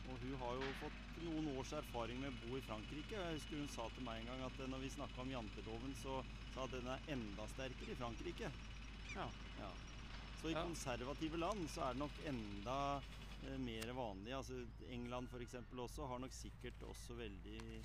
Og 0.07 0.21
hun 0.21 0.37
har 0.39 0.53
jo 0.55 0.69
fått 0.79 1.17
noen 1.19 1.49
års 1.51 1.73
erfaring 1.75 2.21
med 2.21 2.31
å 2.31 2.39
bo 2.39 2.55
i 2.55 2.63
Frankrike. 2.63 3.17
Jeg 3.19 3.35
husker 3.41 3.59
hun 3.59 3.67
sa 3.67 3.89
til 3.91 4.05
meg 4.07 4.21
en 4.21 4.31
gang 4.31 4.45
at 4.47 4.59
eh, 4.63 4.69
når 4.71 4.85
vi 4.85 4.93
snakka 4.95 5.21
om 5.25 5.33
janteloven, 5.35 5.95
så 5.99 6.21
sa 6.53 6.63
at 6.63 6.71
den 6.77 6.87
er 6.87 7.03
enda 7.17 7.47
sterkere 7.51 7.91
i 7.91 7.99
Frankrike. 7.99 8.53
Ja. 9.15 9.27
Ja. 9.59 9.73
Så 10.37 10.49
i 10.51 10.53
Ja. 10.55 10.63
konservative 10.63 11.37
land 11.37 11.67
så 11.73 11.81
er 11.89 11.93
det 11.97 11.99
nok 12.05 12.19
enda 12.23 12.79
eh, 13.43 13.57
mer 13.59 13.91
vanlig. 13.97 14.31
Altså 14.37 14.63
England 14.87 15.27
f.eks. 15.33 15.55
også 15.73 16.07
har 16.07 16.19
nok 16.23 16.31
sikkert 16.31 16.83
også 16.87 17.17
veldig 17.19 17.83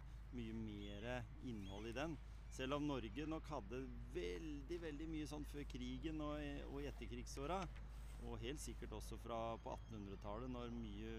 mer 1.13 1.25
innhold 1.45 1.89
i 1.91 1.97
den. 1.97 2.17
Selv 2.53 2.77
om 2.77 2.87
Norge 2.89 3.27
nok 3.29 3.47
hadde 3.49 3.81
veldig 4.13 4.79
veldig 4.83 5.09
mye 5.09 5.29
sånn 5.29 5.47
før 5.49 5.65
krigen 5.71 6.21
og, 6.25 6.41
og 6.69 6.83
i 6.83 6.89
etterkrigsåra. 6.91 7.63
Og 8.23 8.39
helt 8.43 8.61
sikkert 8.63 8.93
også 8.95 9.17
fra 9.19 9.39
på 9.65 9.73
1800-tallet, 9.73 10.53
når 10.53 10.75
mye 10.77 11.15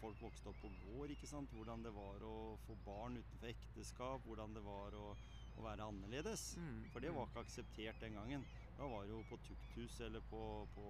folk 0.00 0.16
vokste 0.22 0.50
opp 0.50 0.58
på 0.62 0.70
gård. 0.86 1.12
ikke 1.12 1.28
sant? 1.28 1.52
Hvordan 1.54 1.84
det 1.84 1.92
var 1.94 2.24
å 2.26 2.56
få 2.64 2.76
barn 2.86 3.20
utenfor 3.20 3.52
ekteskap, 3.52 4.24
hvordan 4.26 4.56
det 4.56 4.64
var 4.64 4.96
å, 4.96 5.12
å 5.58 5.66
være 5.66 5.86
annerledes. 5.92 6.54
Mm, 6.58 6.80
For 6.94 7.04
det 7.04 7.12
var 7.14 7.28
mm. 7.28 7.30
ikke 7.30 7.44
akseptert 7.44 8.02
den 8.02 8.18
gangen. 8.18 8.48
Da 8.80 8.88
var 8.88 9.04
det 9.04 9.12
jo 9.12 9.20
på 9.28 9.36
tukthus 9.44 9.98
eller 10.06 10.24
på, 10.30 10.42
på 10.74 10.84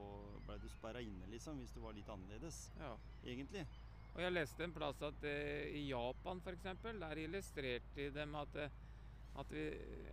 Blei 0.46 0.60
du 0.62 0.68
sperra 0.70 1.02
inne, 1.02 1.26
liksom, 1.32 1.58
hvis 1.58 1.74
du 1.74 1.80
var 1.82 1.96
litt 1.96 2.10
annerledes, 2.12 2.68
Ja. 2.78 2.94
egentlig. 3.26 3.66
Og 4.14 4.22
jeg 4.24 4.32
leste 4.34 4.64
en 4.66 4.72
plass 4.74 5.00
at 5.06 5.24
eh, 5.28 5.70
i 5.78 5.86
Japan 5.90 6.40
f.eks., 6.44 6.64
der 6.82 7.20
illustrerte 7.24 7.94
de 7.96 8.08
dem 8.14 8.34
at, 8.40 8.56
eh, 8.58 8.72
at 9.38 9.52
vi, 9.54 9.62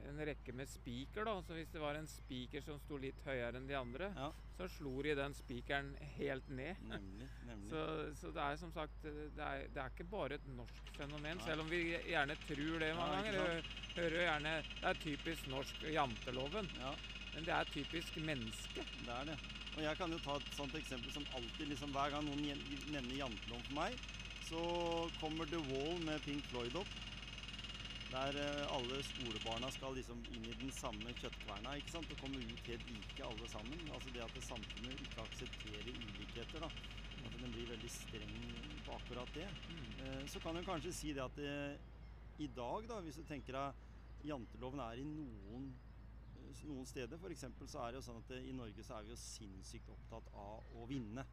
en 0.07 0.19
rekke 0.29 0.53
med 0.53 0.69
spiker, 0.69 1.25
da. 1.25 1.33
Så 1.41 1.55
hvis 1.57 1.71
det 1.73 1.81
var 1.81 1.97
en 1.97 2.05
spiker 2.07 2.61
som 2.61 2.77
sto 2.83 2.99
litt 3.01 3.17
høyere 3.25 3.57
enn 3.57 3.65
de 3.67 3.75
andre, 3.79 4.11
Ja, 4.15 4.29
så 4.59 4.67
slo 4.77 4.93
de 5.05 5.15
den 5.17 5.33
spikeren 5.37 5.89
helt 6.17 6.47
ned. 6.49 6.77
nemlig. 6.85 7.27
nemlig. 7.45 7.69
Så, 7.73 7.81
så 8.21 8.31
det 8.33 8.41
er 8.45 8.55
som 8.61 8.71
sagt 8.73 9.03
eh, 9.09 9.17
det 9.35 9.43
er, 9.49 9.65
det 9.73 9.81
er 9.83 9.91
ikke 9.95 10.07
bare 10.13 10.37
et 10.37 10.47
norsk 10.55 10.93
fenomen, 10.97 11.37
Nei. 11.41 11.45
selv 11.49 11.65
om 11.65 11.69
vi 11.73 11.81
gjerne 12.07 12.37
tror 12.45 12.79
det 12.85 12.93
mange 12.97 13.17
Ja, 13.17 13.33
ganger. 13.33 13.61
Hø- 13.61 13.83
Hører 13.97 14.13
jo 14.13 14.25
gjerne 14.27 14.51
Det 14.69 14.89
er 14.91 14.99
typisk 15.01 15.47
norsk 15.49 15.85
janteloven, 15.89 16.67
Ja, 16.77 16.93
men 17.33 17.45
det 17.49 17.53
er 17.57 17.69
typisk 17.73 18.17
menneske. 18.21 18.85
det 19.05 19.09
er 19.17 19.31
det. 19.33 19.37
Og 19.77 19.83
jeg 19.85 19.97
kan 19.99 20.09
jo 20.09 20.17
ta 20.25 20.35
et 20.39 20.55
sånt 20.57 20.73
eksempel 20.79 21.11
som 21.13 21.25
alltid, 21.37 21.67
liksom 21.69 21.91
hver 21.93 22.09
gang 22.09 22.25
noen 22.25 22.41
nevner 22.89 23.19
jantelov 23.19 23.59
for 23.67 23.75
meg, 23.77 23.99
så 24.47 24.61
kommer 25.21 25.45
The 25.51 25.59
Wall 25.69 25.99
med 26.07 26.23
Pink 26.25 26.41
Floyd 26.49 26.73
opp. 26.79 26.95
Der 28.07 28.37
eh, 28.39 28.63
alle 28.73 29.01
skolebarna 29.03 29.69
skal 29.75 29.93
liksom 29.99 30.21
inn 30.33 30.45
i 30.47 30.55
den 30.61 30.71
samme 30.73 31.11
kjøttkverna 31.19 31.75
ikke 31.77 31.93
sant? 31.93 32.09
og 32.15 32.21
komme 32.23 32.39
ut 32.39 32.69
helt 32.71 32.85
like 32.89 33.25
alle 33.27 33.49
sammen. 33.51 33.81
Altså 33.93 34.13
det 34.15 34.23
at 34.23 34.33
det 34.37 34.45
samfunnet 34.47 35.03
ikke 35.05 35.25
aksepterer 35.27 35.89
ulikheter. 35.91 36.63
da. 36.63 36.69
At 37.27 37.35
den 37.41 37.51
blir 37.51 37.67
veldig 37.69 37.91
streng 37.91 38.37
på 38.87 38.95
akkurat 38.95 39.33
det. 39.35 39.49
Eh, 40.07 40.23
Så 40.31 40.39
kan 40.39 40.55
du 40.55 40.63
kanskje 40.63 40.95
si 40.95 41.13
det 41.13 41.21
at 41.25 41.35
det, 41.35 41.77
i 42.39 42.47
dag, 42.55 42.87
da, 42.89 43.01
hvis 43.03 43.19
du 43.19 43.27
tenker 43.27 43.53
deg 43.53 44.31
janteloven 44.31 44.79
er 44.87 45.03
i 45.03 45.05
noen, 45.05 45.67
eh, 45.69 45.86
noen 46.67 46.87
steder, 46.87 47.19
f.eks. 47.19 47.45
så 47.65 47.81
er 47.83 47.93
det 47.93 47.99
jo 47.99 48.05
sånn 48.07 48.21
at 48.21 48.31
i 48.37 48.53
Norge 48.55 48.85
så 48.85 48.97
er 48.97 49.07
vi 49.07 49.13
jo 49.13 49.19
sinnssykt 49.21 49.89
opptatt 49.93 50.29
av 50.37 50.77
å 50.77 50.87
vinne. 50.89 51.25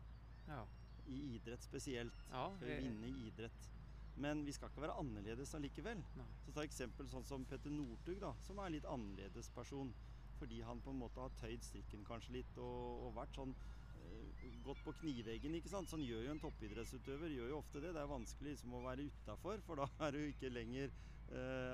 Ja. 0.49 0.64
I 1.11 1.21
idrett 1.35 1.64
spesielt. 1.64 2.26
Ja, 2.30 2.49
Skal 2.56 2.71
vi 2.71 2.88
vinne 2.88 3.11
i 3.11 3.26
idrett. 3.28 3.71
Men 4.16 4.44
vi 4.47 4.52
skal 4.54 4.71
ikke 4.71 4.85
være 4.85 4.97
annerledes 5.02 5.54
allikevel. 5.59 6.02
Nei. 6.18 6.26
Så 6.44 6.54
ta 6.54 6.64
eksempel 6.64 7.09
sånn 7.11 7.26
som 7.26 7.44
Petter 7.50 7.73
Northug, 7.73 8.21
da, 8.23 8.30
som 8.47 8.61
er 8.61 8.71
en 8.71 8.76
litt 8.76 8.88
annerledes 8.88 9.50
person. 9.54 9.90
Fordi 10.38 10.61
han 10.66 10.83
på 10.83 10.92
en 10.92 11.00
måte 11.00 11.23
har 11.23 11.35
tøyd 11.40 11.64
strikken 11.66 12.04
kanskje 12.06 12.38
litt 12.38 12.61
og, 12.62 13.06
og 13.06 13.16
vært 13.18 13.37
sånn 13.38 13.54
eh, 13.54 14.44
gått 14.66 14.83
på 14.87 14.94
kniveggen, 15.00 15.56
ikke 15.59 15.73
sant. 15.73 15.90
Sånn 15.90 16.04
gjør 16.06 16.28
jo 16.28 16.35
en 16.35 16.42
toppidrettsutøver. 16.42 17.35
Gjør 17.35 17.52
jo 17.54 17.61
ofte 17.61 17.83
det. 17.83 17.94
Det 17.97 18.02
er 18.02 18.11
vanskelig 18.11 18.54
liksom 18.54 18.78
å 18.78 18.85
være 18.87 19.09
utafor, 19.11 19.62
for 19.66 19.83
da 19.83 19.88
er 20.06 20.16
du 20.16 20.23
ikke 20.28 20.52
lenger 20.52 20.94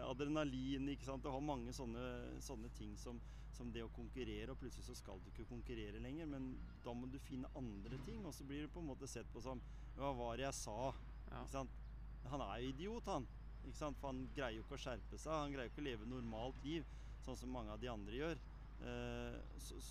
adrenalin, 0.09 0.89
ikke 0.93 1.07
sant. 1.09 1.25
Du 1.25 1.31
har 1.33 1.43
mange 1.45 1.73
sånne, 1.77 2.05
sånne 2.43 2.71
ting 2.77 2.95
som, 2.99 3.19
som 3.53 3.73
det 3.75 3.83
å 3.85 3.93
konkurrere, 3.95 4.53
og 4.53 4.61
plutselig 4.61 4.87
så 4.87 4.97
skal 4.99 5.21
du 5.21 5.31
ikke 5.33 5.49
konkurrere 5.51 6.03
lenger. 6.03 6.29
Men 6.31 6.53
da 6.85 6.95
må 6.97 7.11
du 7.11 7.19
finne 7.23 7.51
andre 7.59 7.99
ting, 8.07 8.25
og 8.25 8.35
så 8.37 8.47
blir 8.49 8.65
det 8.65 8.73
på 8.75 8.83
en 8.83 8.91
måte 8.93 9.11
sett 9.11 9.29
på 9.33 9.43
som 9.45 9.63
Hva 9.99 10.13
var 10.17 10.39
det 10.39 10.47
jeg 10.47 10.59
sa? 10.61 10.79
Ja. 11.31 11.43
Ikke 11.43 11.57
sant? 11.59 11.77
Han 12.31 12.45
er 12.45 12.63
jo 12.63 12.71
idiot, 12.71 13.11
han. 13.11 13.27
Ikke 13.65 13.77
sant? 13.77 13.99
For 14.01 14.13
han 14.13 14.25
greier 14.37 14.59
jo 14.59 14.65
ikke 14.65 14.79
å 14.79 14.85
skjerpe 14.87 15.19
seg. 15.19 15.35
Han 15.35 15.53
greier 15.55 15.69
jo 15.69 15.75
ikke 15.75 15.85
å 15.85 15.89
leve 15.91 16.09
normalt 16.09 16.65
liv, 16.65 16.89
sånn 17.25 17.39
som 17.39 17.53
mange 17.53 17.75
av 17.75 17.83
de 17.83 17.91
andre 17.93 18.17
gjør. 18.17 18.43
Eh, 18.81 19.37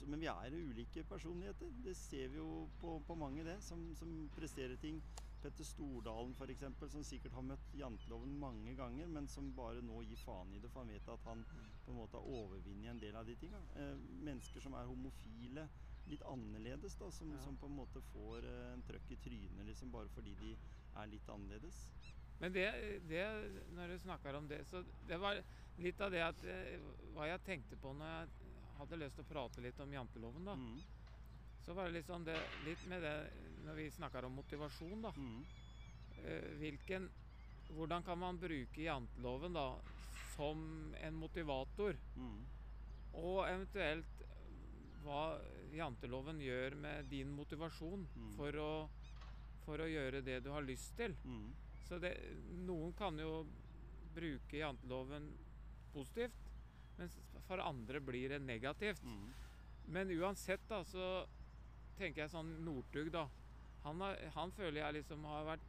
men 0.09 0.23
vi 0.23 0.29
er 0.31 0.55
ulike 0.55 1.03
personligheter. 1.09 1.73
Det 1.85 1.95
ser 1.97 2.31
vi 2.33 2.39
jo 2.41 2.67
på, 2.81 2.97
på 3.05 3.17
mange, 3.17 3.45
det, 3.45 3.59
som, 3.65 3.83
som 3.99 4.13
presterer 4.37 4.79
ting. 4.81 5.01
Petter 5.41 5.63
Stordalen 5.67 6.33
f.eks., 6.35 6.63
som 6.91 7.03
sikkert 7.07 7.35
har 7.37 7.45
møtt 7.47 7.75
janteloven 7.79 8.33
mange 8.39 8.73
ganger, 8.75 9.07
men 9.07 9.27
som 9.31 9.51
bare 9.55 9.81
nå 9.85 10.01
gir 10.07 10.19
faen 10.19 10.51
i 10.55 10.59
det, 10.59 10.71
for 10.73 10.83
han 10.83 10.91
vet 10.93 11.07
at 11.13 11.27
han 11.29 11.45
på 11.85 11.93
en 11.93 11.99
måte 11.99 12.19
har 12.19 12.27
overvunnet 12.27 12.91
en 12.91 12.99
del 13.01 13.15
av 13.15 13.27
de 13.27 13.35
tinga. 13.39 13.61
Eh, 13.79 13.95
mennesker 14.25 14.63
som 14.63 14.75
er 14.75 14.89
homofile, 14.89 15.67
litt 16.09 16.23
annerledes, 16.25 16.95
da, 16.97 17.11
som, 17.13 17.31
Ja. 17.31 17.39
som 17.45 17.57
på 17.57 17.67
en 17.69 17.75
måte 17.77 18.01
får 18.11 18.45
eh, 18.49 18.73
en 18.73 18.83
trøkk 18.87 19.11
i 19.11 19.19
trynet 19.23 19.65
liksom, 19.67 19.91
bare 19.91 20.09
fordi 20.09 20.35
de 20.41 20.55
er 20.97 21.07
litt 21.11 21.29
annerledes. 21.29 21.83
Men 22.39 22.53
det, 22.55 22.67
det, 23.09 23.25
når 23.75 23.93
du 23.93 23.97
snakker 23.99 24.35
om 24.35 24.47
det, 24.47 24.63
så 24.67 24.83
det 25.07 25.17
var 25.19 25.41
litt 25.77 26.01
av 26.01 26.11
det 26.11 26.21
at 26.23 26.43
eh, 26.47 26.79
Hva 27.15 27.27
jeg 27.27 27.43
tenkte 27.43 27.77
på 27.79 27.91
når 27.93 28.07
jeg 28.13 28.55
hadde 28.79 28.99
lyst 29.01 29.19
til 29.19 29.25
å 29.25 29.27
prate 29.33 29.61
litt 29.63 29.79
om 29.83 29.93
janteloven, 29.93 30.47
da. 30.47 30.55
Mm. 30.55 30.79
Så 31.59 31.75
var 31.75 31.89
det 31.89 31.99
liksom 31.99 32.23
det 32.23 32.37
litt 32.65 32.85
med 32.87 33.03
det 33.03 33.15
når 33.65 33.75
vi 33.75 33.89
snakker 33.91 34.25
om 34.25 34.37
motivasjon, 34.39 35.01
da. 35.01 35.11
Mm. 35.17 35.41
Eh, 36.23 36.53
hvilken 36.61 37.09
Hvordan 37.69 38.01
kan 38.01 38.17
man 38.17 38.37
bruke 38.41 38.81
janteloven 38.81 39.53
da 39.53 39.75
som 40.35 40.61
en 40.97 41.13
motivator? 41.21 41.93
Mm. 42.17 42.39
Og 43.13 43.43
eventuelt 43.45 44.23
hva 45.03 45.37
janteloven 45.77 46.41
gjør 46.41 46.75
med 46.81 47.05
din 47.11 47.29
motivasjon 47.29 48.07
Mm. 48.15 48.31
for, 48.35 48.57
å, 48.57 48.89
for 49.65 49.83
å 49.85 49.87
gjøre 49.87 50.23
det 50.25 50.39
du 50.43 50.49
har 50.49 50.65
lyst 50.65 50.95
til. 50.97 51.13
Mm. 51.23 51.51
Så 51.85 51.99
det, 52.01 52.15
noen 52.65 52.91
kan 52.97 53.17
jo 53.21 53.45
bruke 54.15 54.57
janteloven 54.57 55.29
positivt, 55.93 56.49
mens 56.97 57.19
for 57.47 57.61
andre 57.63 58.01
blir 58.01 58.29
det 58.33 58.41
negativt. 58.41 59.03
Mm. 59.03 59.29
Men 59.93 60.11
uansett, 60.17 60.65
da, 60.69 60.83
så 60.83 61.25
tenker 61.97 62.23
jeg 62.23 62.33
sånn 62.33 62.51
Northug, 62.65 63.11
da. 63.13 63.27
Han, 63.83 64.01
har, 64.01 64.17
han 64.35 64.51
føler 64.51 64.81
jeg 64.81 64.93
liksom 64.99 65.23
har 65.29 65.45
vært 65.45 65.67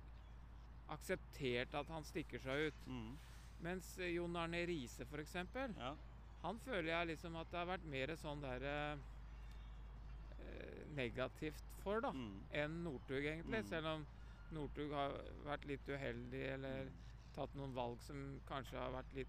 akseptert 0.90 1.74
at 1.78 1.88
han 1.94 2.04
stikker 2.04 2.38
seg 2.42 2.70
ut. 2.70 2.80
Mm. 2.86 3.18
Mens 3.62 3.92
eh, 3.98 4.14
Jon 4.16 4.36
Arne 4.36 4.64
Riise, 4.66 5.04
f.eks., 5.06 5.34
Ja. 5.76 5.94
han 6.42 6.58
føler 6.64 6.88
jeg 6.92 7.06
liksom 7.12 7.36
at 7.36 7.50
det 7.52 7.58
har 7.60 7.66
vært 7.66 7.84
mer 7.84 8.14
sånn 8.16 8.40
der 8.42 8.62
eh, 8.64 8.98
negativt 10.96 11.62
for, 11.82 12.00
da, 12.00 12.10
Mm. 12.12 12.46
enn 12.50 12.82
Northug, 12.84 13.24
egentlig. 13.24 13.62
Mm. 13.62 13.68
Selv 13.68 13.86
om 13.86 14.06
Northug 14.50 14.90
har 14.92 15.12
vært 15.44 15.64
litt 15.68 15.86
uheldig, 15.88 16.42
eller 16.54 16.84
Mm. 16.86 16.92
tatt 17.32 17.54
noen 17.54 17.74
valg 17.74 18.00
som 18.02 18.40
kanskje 18.46 18.76
har 18.78 18.90
vært 18.92 19.12
litt 19.14 19.28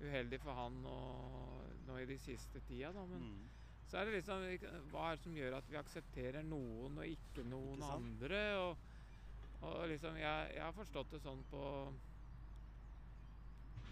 uheldig 0.00 0.40
for 0.40 0.54
han 0.54 0.82
nå, 0.82 0.96
nå 1.86 1.96
i 2.02 2.06
de 2.06 2.18
siste 2.18 2.60
tida, 2.60 2.92
da. 2.92 3.04
Men 3.06 3.20
Mm. 3.20 3.50
Så 3.92 3.98
er 4.00 4.08
det 4.08 4.14
liksom 4.16 4.46
Hva 4.88 5.10
er 5.10 5.18
det 5.18 5.22
som 5.26 5.34
gjør 5.36 5.58
at 5.58 5.66
vi 5.68 5.76
aksepterer 5.76 6.46
noen 6.48 6.96
og 7.02 7.04
ikke 7.12 7.44
noen 7.44 7.76
Ikke 7.82 7.92
andre? 7.98 8.40
Og, 8.62 8.86
og 9.68 9.82
liksom 9.92 10.16
jeg, 10.16 10.54
jeg 10.56 10.64
har 10.64 10.72
forstått 10.78 11.12
det 11.12 11.20
sånn 11.26 11.42
på 11.52 11.60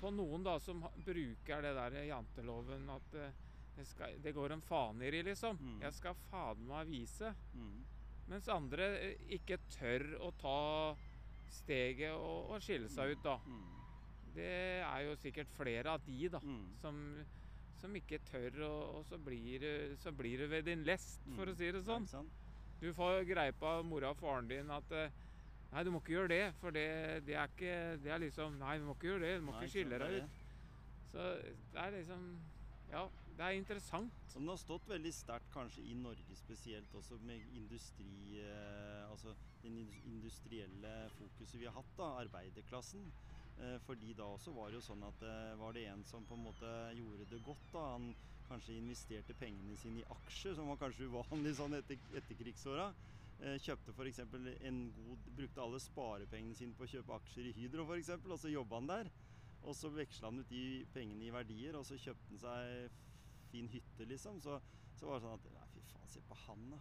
På 0.01 0.11
noen 0.17 0.45
da 0.47 0.55
som 0.65 0.81
bruker 1.05 1.61
det 1.67 1.75
der 1.77 1.99
janteloven 2.09 2.89
at 2.97 3.17
eh, 3.21 3.35
det, 3.77 3.85
skal, 3.89 4.15
det 4.25 4.33
går 4.37 4.55
en 4.57 4.63
faneri 4.65 5.21
i, 5.21 5.27
liksom. 5.29 5.59
Mm. 5.61 5.77
Jeg 5.85 5.93
skal 5.97 6.17
faen 6.31 6.63
meg 6.69 6.89
vise. 6.89 7.31
Mm. 7.53 7.83
Mens 8.33 8.49
andre 8.53 8.89
eh, 9.11 9.21
ikke 9.37 9.59
tør 9.77 10.07
å 10.25 10.31
ta 10.41 10.57
steget 11.53 12.15
og, 12.17 12.51
og 12.55 12.65
skille 12.65 12.89
seg 12.93 13.13
ut, 13.13 13.23
da. 13.25 13.37
Mm. 13.45 13.69
Det 14.35 14.49
er 14.87 15.05
jo 15.05 15.15
sikkert 15.21 15.53
flere 15.57 15.97
av 15.97 16.05
de, 16.07 16.19
da, 16.33 16.41
Mm. 16.41 16.65
som, 16.81 16.99
som 17.81 17.95
ikke 17.97 18.19
tør, 18.29 18.61
og, 18.67 18.95
og 19.01 19.05
så, 19.09 19.19
blir, 19.19 19.59
det- 19.63 19.99
så 20.03 20.13
blir 20.13 20.39
det 20.45 20.51
ved 20.53 20.63
din 20.69 20.85
lest, 20.85 21.21
for 21.35 21.45
Mm. 21.47 21.53
å 21.53 21.57
si 21.57 21.71
det 21.73 21.83
sånn. 21.85 22.07
Det? 22.07 22.25
Du 22.81 22.93
får 22.97 23.25
greie 23.29 23.53
på 23.53 23.73
mora 23.85 24.11
og 24.15 24.17
faren 24.21 24.49
din 24.49 24.71
at 24.71 24.93
eh, 24.93 25.11
Nei, 25.73 25.85
du 25.87 25.91
må 25.95 26.01
ikke 26.01 26.17
gjøre 26.17 26.29
det, 26.33 26.55
for 26.59 26.71
det, 26.75 26.87
det 27.27 27.35
er 27.39 27.47
ikke 27.47 27.75
Det 28.03 28.11
er 28.11 28.19
liksom 28.19 28.57
Nei, 28.59 28.79
du 28.79 28.85
må 28.89 28.95
ikke 28.97 29.07
gjøre 29.13 29.21
det. 29.23 29.35
Du 29.39 29.45
må 29.47 29.53
Nei, 29.53 29.61
ikke 29.63 29.71
skille 29.77 29.99
deg 30.03 30.17
ut. 30.25 30.39
Så 31.13 31.27
det 31.73 31.79
er 31.85 31.91
liksom 31.95 32.25
Ja, 32.91 33.05
det 33.37 33.45
er 33.47 33.51
interessant. 33.55 34.13
Og 34.35 34.41
Den 34.41 34.49
har 34.51 34.57
stått 34.59 34.89
veldig 34.91 35.13
sterkt 35.15 35.47
kanskje 35.55 35.85
i 35.87 35.95
Norge 35.95 36.35
spesielt 36.41 36.91
også 36.99 37.21
med 37.23 37.45
industri 37.55 38.41
eh, 38.43 39.05
Altså 39.13 39.37
den 39.63 39.77
industrielle 40.05 41.11
fokuset 41.19 41.61
vi 41.61 41.67
har 41.69 41.77
hatt, 41.79 41.95
da, 41.97 42.09
arbeiderklassen. 42.25 43.13
Eh, 43.61 43.77
fordi 43.85 44.15
da 44.17 44.25
også 44.25 44.55
var 44.57 44.71
det 44.71 44.79
jo 44.79 44.87
sånn 44.87 45.03
at 45.05 45.19
det 45.21 45.37
var 45.61 45.75
det 45.77 45.85
en 45.91 46.03
som 46.09 46.25
på 46.25 46.37
en 46.37 46.47
måte 46.47 46.69
gjorde 46.97 47.27
det 47.29 47.43
godt, 47.45 47.67
da 47.75 47.87
Han 47.93 48.13
kanskje 48.49 48.79
investerte 48.81 49.37
pengene 49.39 49.77
sine 49.79 50.01
i 50.01 50.07
aksjer, 50.11 50.57
som 50.57 50.71
var 50.73 50.79
kanskje 50.81 51.07
uvanlig 51.11 51.53
sånn 51.59 51.77
etter, 51.77 52.01
etterkrigsåra. 52.19 52.89
Eh, 53.41 53.59
kjøpte 53.63 53.93
f.eks. 53.93 54.23
en 54.25 54.81
god 54.97 55.29
Brukte 55.37 55.63
alle 55.63 55.81
sparepengene 55.81 56.57
sine 56.57 56.77
på 56.77 56.85
å 56.85 56.91
kjøpe 56.95 57.19
aksjer 57.21 57.51
i 57.51 57.55
Hydro 57.57 57.85
f.eks., 57.87 58.11
og 58.25 58.41
så 58.41 58.53
jobba 58.53 58.81
han 58.81 58.91
der. 58.91 59.13
Og 59.61 59.77
så 59.77 59.93
veksla 59.93 60.33
han 60.33 60.41
ut 60.41 60.49
de 60.49 60.87
pengene 60.95 61.29
i 61.29 61.35
verdier, 61.35 61.77
og 61.77 61.85
så 61.87 62.01
kjøpte 62.01 62.33
han 62.33 62.43
seg 62.43 62.99
fin 63.53 63.69
hytte, 63.69 64.09
liksom. 64.09 64.41
Så, 64.41 64.57
så 64.97 65.09
var 65.09 65.21
det 65.21 65.27
sånn 65.27 65.37
at 65.37 65.53
Nei, 65.53 65.69
fy 65.75 65.85
faen, 65.93 66.09
se 66.09 66.25
på 66.25 66.41
han, 66.47 66.67
da. 66.73 66.81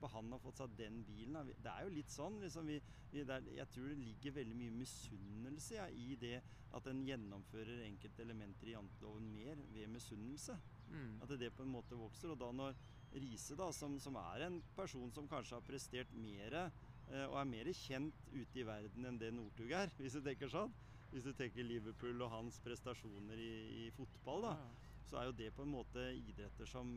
På 0.00 0.10
han 0.12 0.30
har 0.32 0.42
fått 0.42 0.60
seg 0.60 0.74
den 0.78 1.02
bilen. 1.06 1.50
Det 1.62 1.72
er 1.72 1.86
jo 1.86 1.94
litt 1.94 2.12
sånn. 2.12 2.40
liksom 2.42 2.66
vi, 2.70 2.80
vi 3.12 3.24
det 3.24 3.34
er, 3.38 3.48
Jeg 3.62 3.68
tror 3.74 3.88
det 3.92 3.98
ligger 4.02 4.36
veldig 4.40 4.56
mye 4.60 4.74
misunnelse 4.76 5.78
ja, 5.78 5.88
i 5.88 6.16
det 6.20 6.40
at 6.76 6.86
en 6.90 7.04
gjennomfører 7.06 7.84
enkelte 7.86 8.22
elementer 8.26 8.68
i 8.68 8.74
janteloven 8.74 9.30
mer 9.32 9.60
ved 9.72 9.88
misunnelse. 9.92 10.58
Mm. 10.90 11.20
At 11.24 11.32
det 11.40 11.52
på 11.56 11.64
en 11.64 11.72
måte 11.72 11.96
vokser. 11.98 12.34
Og 12.34 12.40
da 12.40 12.50
når 12.52 12.76
Riise, 13.16 13.56
da, 13.56 13.70
som, 13.72 13.94
som 14.02 14.16
er 14.20 14.46
en 14.48 14.58
person 14.76 15.12
som 15.14 15.28
kanskje 15.30 15.56
har 15.56 15.64
prestert 15.64 16.10
mer 16.12 16.56
eh, 16.58 17.24
og 17.30 17.38
er 17.40 17.48
mer 17.48 17.70
kjent 17.72 18.26
ute 18.34 18.60
i 18.60 18.66
verden 18.66 19.06
enn 19.08 19.20
det 19.20 19.30
Northug 19.32 19.70
er, 19.72 19.92
hvis 19.96 20.18
du 20.18 20.20
tenker 20.26 20.50
sånn. 20.52 20.74
Hvis 21.12 21.24
du 21.24 21.30
tenker 21.38 21.64
Liverpool 21.64 22.18
og 22.26 22.32
hans 22.32 22.58
prestasjoner 22.60 23.38
i, 23.40 23.86
i 23.86 23.90
fotball, 23.94 24.42
da, 24.50 24.56
Ja. 24.58 24.92
så 25.06 25.20
er 25.20 25.28
jo 25.30 25.36
det 25.38 25.52
på 25.54 25.62
en 25.62 25.70
måte 25.70 26.02
idretter 26.18 26.66
som 26.68 26.90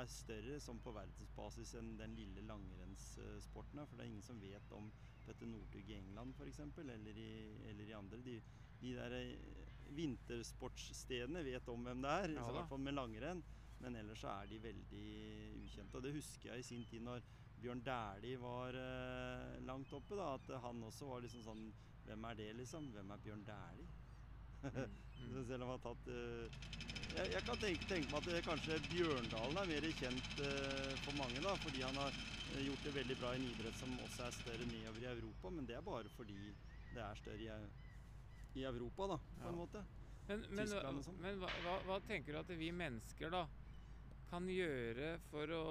er 0.00 0.10
større 0.10 0.58
som 0.60 0.78
på 0.82 0.92
verdensbasis 0.96 1.74
enn 1.80 1.94
den 1.98 2.14
lille 2.18 2.42
langrennssporten. 2.46 3.78
da, 3.80 3.84
For 3.86 3.96
det 3.96 4.04
er 4.06 4.10
ingen 4.12 4.22
som 4.26 4.40
vet 4.40 4.72
om 4.76 4.90
Petter 5.26 5.46
Northug 5.50 5.88
i 5.90 5.96
England 5.98 6.34
f.eks., 6.36 6.60
eller, 6.78 7.16
i- 7.18 7.60
eller 7.70 7.88
i 7.88 7.96
andre. 7.98 8.20
De, 8.22 8.36
de 8.80 8.92
der 8.94 9.12
eh, 9.18 9.36
vintersportsstedene 9.96 11.42
vet 11.46 11.68
om 11.72 11.84
hvem 11.86 12.02
det 12.04 12.10
er, 12.10 12.28
Ja 12.36 12.48
i 12.48 12.52
hvert 12.58 12.68
fall 12.68 12.82
med 12.84 12.94
langrenn. 12.96 13.42
Men 13.78 13.96
ellers 14.00 14.22
så 14.24 14.28
er 14.32 14.46
de 14.48 14.58
veldig 14.62 15.06
ukjente. 15.64 15.96
Og 15.98 16.02
det 16.06 16.14
husker 16.14 16.50
jeg 16.54 16.58
i 16.62 16.62
sin 16.70 16.84
tid 16.88 17.02
når 17.04 17.20
Bjørn 17.60 17.82
Dæhlie 17.84 18.38
var 18.40 18.76
eh, 18.76 19.58
langt 19.64 19.92
oppe, 19.92 20.16
da, 20.16 20.30
at 20.38 20.48
han 20.62 20.82
også 20.86 21.08
var 21.10 21.20
liksom 21.24 21.42
sånn 21.44 21.66
Hvem 22.06 22.22
er 22.28 22.34
det, 22.38 22.52
liksom? 22.54 22.84
Hvem 22.94 23.08
er 23.10 23.18
Bjørn 23.18 23.40
Dæhlie? 23.44 23.88
Mm, 24.62 24.92
mm. 25.18 25.42
Selv 25.48 25.62
om 25.62 25.68
han 25.70 25.76
har 25.78 25.84
tatt 25.84 26.08
eh, 26.12 26.62
jeg, 27.16 27.32
jeg 27.32 27.42
kan 27.46 27.60
tenke, 27.62 27.86
tenke 27.88 28.10
meg 28.12 28.18
at 28.22 28.30
det, 28.30 28.44
kanskje 28.46 28.78
Bjørndalen 28.90 29.60
er 29.62 29.68
mer 29.70 29.86
kjent 29.96 30.40
eh, 30.42 30.94
for 31.04 31.16
mange, 31.16 31.40
da, 31.44 31.54
fordi 31.60 31.82
han 31.86 31.96
har 32.00 32.12
eh, 32.52 32.62
gjort 32.66 32.84
det 32.86 32.94
veldig 32.96 33.16
bra 33.20 33.32
i 33.34 33.40
en 33.40 33.46
idrett 33.50 33.78
som 33.78 33.94
også 34.04 34.26
er 34.26 34.34
større 34.36 34.66
nedover 34.68 35.04
i 35.04 35.10
Europa, 35.12 35.52
men 35.54 35.68
det 35.68 35.76
er 35.78 35.84
bare 35.86 36.12
fordi 36.16 36.40
det 36.94 37.02
er 37.04 37.20
større 37.20 37.60
i, 37.60 37.70
i 38.60 38.64
Europa, 38.68 39.06
da, 39.14 39.20
på 39.36 39.44
Ja. 39.44 39.52
en 39.52 39.60
måte. 39.60 39.84
Men, 40.26 40.42
men, 40.58 40.66
sånn. 40.66 41.20
men 41.22 41.38
hva, 41.38 41.52
hva, 41.62 41.76
hva 41.86 42.00
tenker 42.02 42.34
du 42.34 42.40
at 42.40 42.48
vi 42.58 42.72
mennesker 42.74 43.30
da 43.30 43.44
kan 44.26 44.48
gjøre 44.50 45.12
for 45.30 45.52
å 45.54 45.62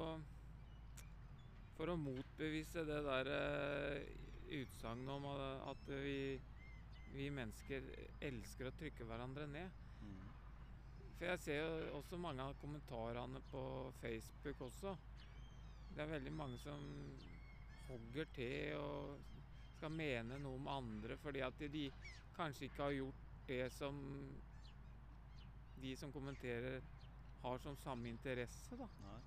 For 1.76 1.92
å 1.92 1.98
motbevise 2.00 2.86
det 2.88 3.02
der 3.04 3.28
uh, 3.28 3.98
utsagnet 4.62 5.10
om 5.12 5.26
at 5.28 5.90
vi, 5.92 6.38
vi 7.16 7.30
mennesker 7.34 7.86
elsker 8.28 8.70
å 8.70 8.76
trykke 8.80 9.08
hverandre 9.08 9.48
ned? 9.50 9.84
Mm. 10.02 10.26
For 11.16 11.30
jeg 11.30 11.44
ser 11.46 11.62
jo 11.62 12.00
også 12.00 12.20
mange 12.20 12.44
av 12.44 12.58
kommentarene 12.60 13.42
på 13.52 13.62
Facebook 14.02 14.66
også. 14.68 14.96
Det 15.96 16.04
er 16.04 16.12
veldig 16.12 16.34
mange 16.36 16.60
som 16.60 16.82
hogger 17.88 18.28
til 18.36 18.76
og 18.82 19.22
skal 19.76 19.94
mene 19.94 20.40
noe 20.42 20.60
om 20.60 20.68
andre 20.72 21.16
fordi 21.22 21.44
at 21.46 21.64
de 21.72 21.86
kanskje 22.36 22.68
ikke 22.68 22.84
har 22.84 22.98
gjort 22.98 23.32
det 23.48 23.64
som 23.76 24.02
de 25.76 25.96
som 26.00 26.12
kommenterer 26.12 26.84
har 27.46 27.58
som 27.62 27.76
samme 27.78 28.10
interesse, 28.10 28.76
da. 28.80 28.88
Nei, 29.04 29.20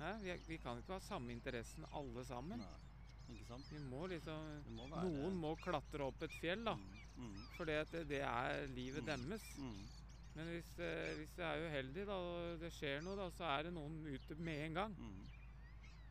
Nei 0.00 0.14
Vi, 0.24 0.32
vi 0.48 0.58
kan 0.58 0.80
ikke 0.80 0.96
ha 0.96 1.04
samme 1.04 1.32
interessen 1.32 1.86
alle 1.94 2.24
sammen. 2.26 2.64
nei, 2.64 2.83
ikke 3.32 3.46
sant? 3.48 3.64
Vi 3.72 3.78
må 3.78 4.06
liksom 4.10 4.64
må 4.76 4.88
være 4.90 5.08
Noen 5.10 5.36
må 5.40 5.54
klatre 5.62 6.00
opp 6.06 6.22
et 6.22 6.30
fjell, 6.40 6.64
da. 6.64 6.74
Mm, 6.74 7.24
mm, 7.24 7.36
For 7.56 7.64
det, 7.64 7.78
det 8.08 8.20
er 8.22 8.66
livet 8.68 9.02
Mm. 9.02 9.06
deres. 9.06 9.42
mm. 9.58 9.84
Men 10.36 10.46
hvis, 10.50 10.78
eh, 10.82 11.14
hvis 11.16 11.36
jeg 11.38 11.46
er 11.46 11.68
uheldig, 11.68 12.06
da, 12.06 12.12
og 12.18 12.58
det 12.60 12.72
skjer 12.72 13.00
noe, 13.02 13.14
da, 13.16 13.28
så 13.30 13.44
er 13.44 13.62
det 13.68 13.72
noen 13.72 14.00
ute 14.06 14.34
med 14.36 14.64
en 14.66 14.74
gang. 14.74 14.96
Mm. 14.98 15.24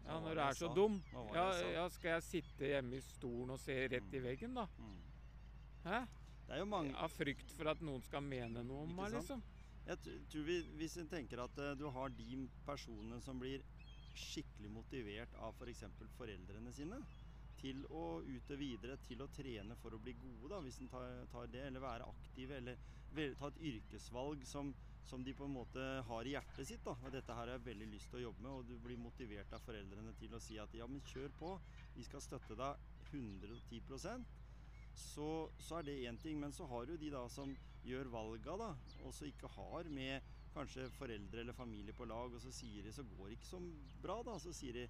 Ja, 0.06 0.20
når 0.20 0.34
du 0.36 0.42
er 0.42 0.54
så 0.54 0.74
dum. 0.76 1.02
Ja, 1.34 1.46
ja, 1.74 1.90
skal 1.90 2.10
jeg 2.18 2.24
sitte 2.24 2.66
hjemme 2.72 2.96
i 2.98 3.02
stolen 3.02 3.50
og 3.52 3.60
se 3.60 3.76
rett 3.88 4.14
i 4.14 4.20
Mm. 4.20 4.24
veggen, 4.24 4.54
da? 4.54 4.68
Hæ? 5.84 6.06
Det 6.48 6.56
er 6.56 6.60
jo 6.60 6.66
mange 6.66 6.96
Av 6.96 7.10
frykt 7.12 7.52
for 7.52 7.68
at 7.72 7.80
noen 7.82 8.02
skal 8.04 8.22
mene 8.22 8.64
noe 8.64 8.84
om 8.84 8.96
meg, 8.96 9.12
liksom. 9.14 9.42
Jeg 9.86 9.98
tror 10.30 10.44
vi, 10.46 10.62
Hvis 10.78 10.98
en 10.98 11.08
tenker 11.10 11.40
at 11.44 11.58
eh, 11.58 11.74
du 11.76 11.90
har 11.90 12.10
de 12.10 12.50
personene 12.66 13.22
som 13.22 13.40
blir 13.40 13.62
skikkelig 14.18 14.72
motivert 14.72 15.36
av 15.42 15.56
f.eks. 15.58 15.86
For 15.98 16.18
foreldrene 16.18 16.74
sine 16.74 17.00
til 17.60 17.84
å 17.96 18.20
utøve 18.26 18.60
videre, 18.60 18.98
til 19.06 19.22
å 19.24 19.30
trene 19.32 19.78
for 19.80 19.96
å 19.96 20.00
bli 20.02 20.16
gode, 20.20 20.50
da, 20.52 20.60
hvis 20.66 20.82
en 20.84 20.90
tar, 20.92 21.22
tar 21.32 21.52
det, 21.54 21.62
eller 21.70 21.84
være 21.84 22.08
aktive, 22.10 22.58
eller 22.60 23.36
ta 23.40 23.48
et 23.52 23.62
yrkesvalg 23.70 24.44
som, 24.50 24.74
som 25.06 25.24
de 25.24 25.36
på 25.38 25.46
en 25.48 25.54
måte 25.54 25.84
har 26.08 26.28
i 26.28 26.34
hjertet 26.34 26.68
sitt. 26.68 26.84
da, 26.84 26.98
og 26.98 27.12
'Dette 27.14 27.36
her 27.38 27.46
har 27.46 27.54
jeg 27.54 27.66
veldig 27.70 27.90
lyst 27.94 28.10
til 28.10 28.20
å 28.20 28.26
jobbe 28.26 28.44
med', 28.44 28.58
og 28.58 28.68
du 28.68 28.76
blir 28.84 29.00
motivert 29.00 29.54
av 29.54 29.64
foreldrene 29.64 30.16
til 30.20 30.34
å 30.34 30.42
si 30.42 30.58
at 30.60 30.74
'ja, 30.74 30.88
men 30.88 31.06
kjør 31.14 31.30
på, 31.40 31.60
vi 31.96 32.04
skal 32.04 32.26
støtte 32.26 32.58
deg 32.58 32.90
110% 33.14 34.26
så, 34.94 35.50
så 35.58 35.80
er 35.80 35.88
det 35.88 36.02
én 36.08 36.18
ting. 36.22 36.40
Men 36.40 36.54
så 36.54 36.68
har 36.70 36.86
du 36.86 36.98
de 36.98 37.12
da 37.14 37.26
som 37.30 37.54
gjør 37.84 38.12
valga, 38.14 38.58
da, 38.60 38.70
og 39.04 39.14
så 39.14 39.28
ikke 39.28 39.52
har 39.58 39.90
med 39.92 40.33
kanskje 40.54 40.90
foreldre 40.98 41.44
eller 41.44 41.58
familie 41.58 41.96
på 41.98 42.08
lag, 42.10 42.34
og 42.34 42.42
så 42.42 42.52
sier 42.54 42.86
de 42.86 42.94
så 42.94 43.06
går 43.16 43.30
det 43.32 43.40
ikke 43.40 43.52
så 43.52 43.62
bra, 44.04 44.20
da. 44.26 44.38
Så 44.42 44.54
sier 44.56 44.78
de 44.78 44.88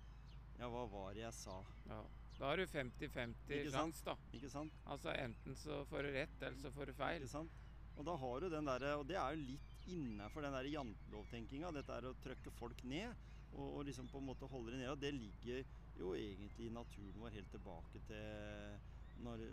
ja, 0.59 0.69
hva 0.69 0.83
var 0.89 1.15
det 1.15 1.23
jeg 1.23 1.35
sa? 1.35 1.57
Ja. 1.89 2.03
Da 2.37 2.49
har 2.49 2.59
du 2.59 2.65
50-50 2.65 3.53
Ikke 3.57 3.73
sjanse, 3.73 4.03
da. 4.05 4.15
Ikke 4.35 4.49
sant? 4.51 4.79
Altså 4.89 5.13
enten 5.13 5.57
så 5.57 5.83
får 5.89 6.07
du 6.07 6.15
rett, 6.15 6.41
eller 6.41 6.59
så 6.61 6.71
får 6.73 6.89
du 6.89 6.97
feil. 6.97 7.21
Ikke 7.21 7.33
sant? 7.35 7.61
Og 7.93 8.07
da 8.07 8.15
har 8.17 8.41
du 8.41 8.47
den 8.49 8.65
derre 8.65 8.95
Og 8.97 9.05
det 9.05 9.19
er 9.21 9.35
jo 9.35 9.45
litt 9.51 9.87
innafor 9.93 10.45
den 10.45 10.55
der 10.55 10.69
jantelovtenkinga. 10.71 11.71
Dette 11.75 11.97
er 11.97 12.09
å 12.09 12.17
trykke 12.23 12.53
folk 12.57 12.83
ned 12.89 13.11
og, 13.53 13.67
og 13.67 13.81
liksom 13.87 14.09
på 14.09 14.21
en 14.21 14.29
måte 14.31 14.49
holde 14.49 14.73
det 14.73 14.81
nede. 14.81 14.95
Og 14.95 15.01
det 15.01 15.13
ligger 15.15 15.63
jo 15.99 16.13
egentlig 16.17 16.69
i 16.69 16.73
naturen 16.73 17.21
vår 17.21 17.37
helt 17.37 17.51
tilbake 17.53 18.01
til 18.07 18.91
når 19.23 19.43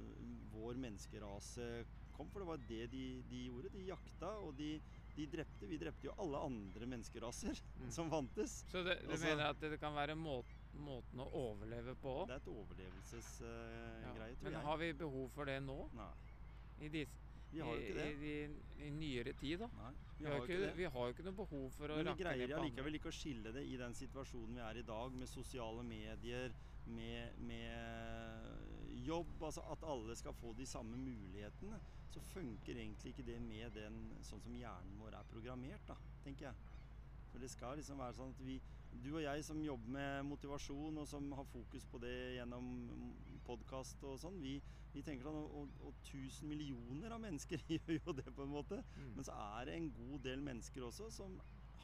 vår 0.55 0.79
menneskerase 0.81 1.67
kom. 2.17 2.31
For 2.33 2.43
det 2.43 2.49
var 2.49 2.65
det 2.69 2.87
de, 2.95 3.05
de 3.31 3.45
gjorde. 3.49 3.75
De 3.77 3.87
jakta, 3.91 4.33
og 4.47 4.55
de, 4.59 4.73
de 5.21 5.27
drepte. 5.37 5.69
Vi 5.71 5.79
drepte 5.81 6.09
jo 6.09 6.15
alle 6.25 6.41
andre 6.49 6.89
menneskeraser 6.95 7.61
Mm. 7.81 7.91
som 7.93 8.11
fantes. 8.13 8.59
Så 8.73 8.83
det, 8.87 8.99
du 9.05 9.13
Også, 9.15 9.25
mener 9.29 9.51
at 9.55 9.61
det 9.61 9.79
kan 9.81 9.95
være 9.97 10.17
må 10.19 10.41
måten 10.73 11.19
å 11.23 11.29
overleve 11.35 11.95
på 11.99 12.13
òg? 12.23 12.29
Det 12.31 12.37
er 12.37 12.43
et 12.45 12.51
overlevelsesgreie, 12.53 14.37
tror 14.37 14.45
Men 14.47 14.53
jeg. 14.53 14.63
har 14.67 14.77
vi 14.79 14.93
behov 14.93 15.31
for 15.35 15.45
det 15.51 15.59
nå? 15.65 15.79
Nei, 15.99 16.13
I, 16.81 16.89
dis, 16.89 17.09
vi 17.51 17.59
har 17.65 17.75
jo 17.75 17.81
ikke 17.83 17.97
det. 17.99 18.07
I, 18.15 18.31
i, 18.31 18.87
I 18.87 18.91
nyere 18.95 19.33
tid, 19.35 19.59
da? 19.65 19.69
Nei, 19.81 19.93
Vi 20.21 20.27
har, 20.29 20.37
jo 20.37 20.45
ikke, 20.45 20.75
vi 20.77 20.85
har 20.95 21.07
jo 21.09 21.15
ikke 21.17 21.25
noe 21.27 21.37
behov 21.41 21.67
for 21.75 21.89
å 21.91 21.97
rakke 21.97 22.05
ned 22.05 22.07
på 22.07 22.13
andre. 22.13 22.15
Men 22.15 22.17
vi 22.17 22.25
greier 22.47 22.55
allikevel 22.61 22.99
ikke 23.01 23.11
å 23.11 23.17
skille 23.17 23.53
det 23.57 23.65
i 23.67 23.77
den 23.81 23.95
situasjonen 23.97 24.55
vi 24.61 24.65
er 24.69 24.77
i 24.83 24.87
dag, 24.87 25.13
med 25.17 25.29
sosiale 25.33 25.83
medier, 25.83 26.55
med, 26.87 27.39
med 27.41 28.80
jobb, 29.05 29.43
altså 29.43 29.65
at 29.73 29.85
alle 29.87 30.17
skal 30.19 30.37
få 30.37 30.53
de 30.59 30.67
samme 30.67 30.99
mulighetene. 30.99 31.79
Så 32.11 32.21
funker 32.33 32.77
egentlig 32.77 33.13
ikke 33.13 33.27
det 33.27 33.39
med 33.43 33.71
den 33.77 34.01
sånn 34.27 34.43
som 34.43 34.57
hjernen 34.57 34.99
vår 34.99 35.15
er 35.19 35.31
programmert, 35.31 35.87
da, 35.87 35.97
tenker 36.25 36.51
jeg. 36.51 36.77
For 37.31 37.43
det 37.43 37.51
skal 37.53 37.79
liksom 37.79 38.01
være 38.03 38.17
sånn 38.17 38.35
at 38.35 38.43
vi, 38.43 38.57
du 39.05 39.13
og 39.13 39.23
jeg 39.23 39.45
som 39.47 39.63
jobber 39.63 39.95
med 39.95 40.27
motivasjon, 40.33 40.99
og 40.99 41.07
som 41.07 41.31
har 41.39 41.47
fokus 41.53 41.87
på 41.87 42.01
det 42.03 42.17
gjennom 42.37 42.67
podkast 43.47 44.03
og 44.09 44.19
sånn, 44.23 44.41
vi, 44.43 44.57
vi 44.91 45.05
tenker 45.07 45.29
sånn 45.29 45.39
og, 45.39 45.79
og, 45.87 46.03
tusen 46.11 46.51
millioner 46.51 47.15
av 47.15 47.23
mennesker 47.23 47.63
gjør 47.77 47.95
jo 48.01 48.17
det, 48.19 48.27
på 48.35 48.47
en 48.47 48.55
måte. 48.57 48.83
Mm. 48.97 49.15
Men 49.19 49.31
så 49.31 49.39
er 49.61 49.71
det 49.71 49.79
en 49.79 49.91
god 49.95 50.27
del 50.27 50.45
mennesker 50.51 50.87
også 50.89 51.11
som 51.15 51.39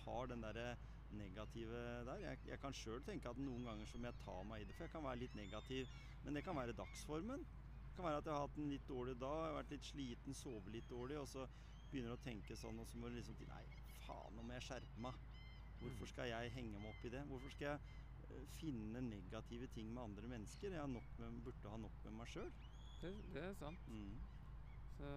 har 0.04 0.30
den 0.30 0.42
derre 0.44 0.74
negative 1.12 1.82
der. 2.08 2.22
Jeg, 2.22 2.38
jeg 2.48 2.58
kan 2.62 2.74
sjøl 2.74 3.02
tenke 3.06 3.30
at 3.30 3.38
noen 3.38 3.64
ganger 3.66 3.88
så 3.90 4.00
må 4.00 4.10
jeg 4.10 4.20
ta 4.24 4.36
meg 4.48 4.62
i 4.62 4.66
det, 4.66 4.76
for 4.76 4.86
jeg 4.86 4.94
kan 4.94 5.04
være 5.06 5.20
litt 5.22 5.38
negativ. 5.38 5.92
Men 6.24 6.38
det 6.38 6.44
kan 6.44 6.58
være 6.58 6.76
dagsformen. 6.76 7.44
Det 7.86 7.94
kan 7.96 8.08
være 8.08 8.22
at 8.22 8.28
jeg 8.28 8.34
har 8.34 8.46
hatt 8.46 8.58
en 8.60 8.72
litt 8.72 8.88
dårlig 8.88 9.16
dag, 9.20 9.36
jeg 9.40 9.52
har 9.52 9.58
vært 9.60 9.74
litt 9.76 9.88
sliten, 9.88 10.36
sovet 10.36 10.72
litt 10.74 10.88
dårlig, 10.90 11.18
og 11.20 11.28
så 11.30 11.46
begynner 11.90 12.12
du 12.12 12.16
å 12.18 12.24
tenke 12.24 12.56
sånn, 12.58 12.80
og 12.82 12.88
så 12.90 12.98
må 13.00 13.08
du 13.08 13.16
liksom 13.16 13.38
Nei, 13.48 13.62
faen, 14.04 14.34
nå 14.36 14.44
må 14.44 14.56
jeg 14.56 14.66
skjerpe 14.66 15.04
meg. 15.06 15.20
Hvorfor 15.80 16.10
skal 16.10 16.30
jeg 16.32 16.52
henge 16.56 16.80
meg 16.80 16.90
opp 16.90 17.06
i 17.06 17.12
det? 17.12 17.22
Hvorfor 17.30 17.52
skal 17.52 17.68
jeg 17.68 17.78
eh, 18.26 18.44
finne 18.56 19.02
negative 19.04 19.68
ting 19.74 19.92
med 19.92 20.02
andre 20.02 20.32
mennesker? 20.32 20.72
Jeg 20.72 20.82
har 20.82 20.90
nok 20.92 21.18
med, 21.20 21.40
burde 21.44 21.72
ha 21.72 21.80
nok 21.80 22.02
med 22.04 22.18
meg 22.20 22.32
sjøl. 22.32 22.52
Det, 23.00 23.12
det 23.34 23.44
er 23.44 23.56
sant. 23.60 23.88
Mm. 23.92 24.16
Så 24.96 25.12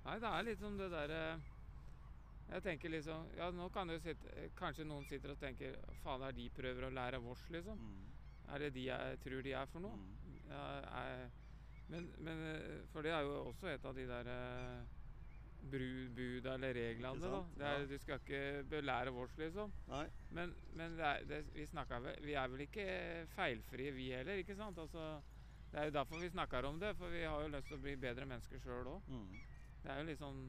Nei, 0.00 0.16
det 0.16 0.30
er 0.30 0.46
litt 0.46 0.62
som 0.62 0.78
det 0.80 0.88
derre 0.92 1.22
Jeg 2.50 2.64
tenker 2.66 2.92
liksom 2.92 3.28
Ja, 3.38 3.50
nå 3.54 3.68
kan 3.74 3.90
det 3.90 3.98
jo 3.98 4.04
sitte 4.08 4.48
Kanskje 4.58 4.86
noen 4.88 5.06
sitter 5.08 5.34
og 5.34 5.42
tenker 5.42 5.76
Faen, 6.04 6.24
er 6.26 6.34
de 6.36 6.48
prøver 6.54 6.88
å 6.88 6.94
lære 6.94 7.20
av 7.20 7.28
oss, 7.30 7.44
liksom? 7.52 7.78
Mm. 7.78 8.08
Er 8.50 8.64
det 8.64 8.72
de 8.74 8.86
jeg 8.88 9.18
tror 9.24 9.44
de 9.46 9.52
er 9.54 9.68
for 9.70 9.84
noe? 9.84 9.98
Mm. 9.98 10.40
Ja, 10.50 10.64
jeg, 10.80 11.28
men, 11.90 12.08
men 12.22 12.40
For 12.90 13.06
det 13.06 13.14
er 13.14 13.26
jo 13.26 13.36
også 13.50 13.70
et 13.70 13.86
av 13.86 13.94
de 13.94 14.06
der 14.08 14.30
eh, 14.30 14.96
buda 15.70 16.54
eller 16.54 16.74
reglene, 16.74 17.20
da. 17.20 17.40
Det 17.56 17.66
er, 17.66 17.80
Ja. 17.80 17.86
Du 17.86 17.98
skal 17.98 18.20
ikke 18.20 18.64
belære 18.70 19.12
vårs, 19.12 19.36
liksom. 19.38 19.72
Nei. 19.88 20.06
Men, 20.30 20.54
men 20.72 20.96
det 20.96 21.04
er, 21.04 21.24
det, 21.28 21.40
vi, 21.54 21.66
snakker 21.66 22.00
vel, 22.00 22.16
vi 22.24 22.32
er 22.32 22.48
vel 22.48 22.64
ikke 22.64 22.86
feilfrie, 23.34 23.92
vi 23.92 24.10
heller, 24.12 24.40
ikke 24.40 24.56
sant? 24.56 24.78
Altså, 24.78 25.20
det 25.70 25.80
er 25.80 25.90
jo 25.90 25.96
derfor 25.98 26.22
vi 26.22 26.30
snakker 26.30 26.64
om 26.64 26.80
det, 26.80 26.94
for 26.96 27.12
vi 27.12 27.22
har 27.22 27.42
jo 27.42 27.52
lyst 27.52 27.68
til 27.68 27.76
å 27.76 27.82
bli 27.84 27.96
bedre 28.00 28.26
mennesker 28.26 28.62
sjøl 28.62 28.88
òg. 28.94 29.10
Mm. 29.10 29.36
Det 29.82 29.92
er 29.92 30.00
jo 30.00 30.08
litt 30.08 30.22
sånn 30.22 30.40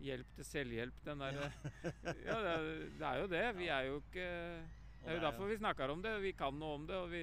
hjelp 0.00 0.30
til 0.36 0.44
selvhjelp, 0.46 0.98
den 1.04 1.18
der, 1.24 1.38
Ja, 1.42 2.36
det, 2.44 2.52
er, 2.54 2.66
det 2.98 3.06
er 3.08 3.20
jo 3.22 3.28
det. 3.32 3.44
Vi 3.58 3.68
er 3.74 3.86
jo 3.88 4.00
ikke 4.02 4.26
Det 4.98 5.06
er 5.10 5.14
jo 5.18 5.22
derfor 5.24 5.46
vi 5.50 5.56
snakker 5.60 5.90
om 5.94 6.02
det. 6.04 6.12
Vi 6.22 6.32
kan 6.38 6.58
noe 6.58 6.74
om 6.78 6.86
det, 6.86 6.98
vi 7.12 7.22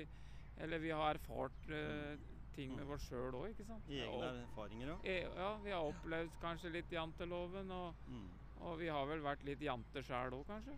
Eller 0.64 0.80
vi 0.80 0.90
har 0.96 1.16
erfart 1.20 1.70
uh, 1.72 2.16
ting 2.56 2.72
med 2.76 2.88
oss 2.96 3.04
sjøl 3.10 3.36
òg, 3.36 3.50
ikke 3.52 3.66
sant? 3.68 3.88
Egne 3.92 4.30
erfaringer, 4.46 4.88
ja. 4.94 4.98
e- 5.04 5.28
ja, 5.36 5.50
vi 5.64 5.74
har 5.76 5.84
opplevd 5.90 6.38
kanskje 6.40 6.70
litt 6.72 6.92
janteloven, 6.96 7.72
og, 7.76 7.96
Mm. 8.08 8.30
og 8.64 8.78
vi 8.80 8.88
har 8.88 9.06
vel 9.10 9.20
vært 9.26 9.44
litt 9.44 9.60
jante 9.60 10.00
sjæl 10.08 10.32
òg, 10.38 10.46
kanskje? 10.48 10.78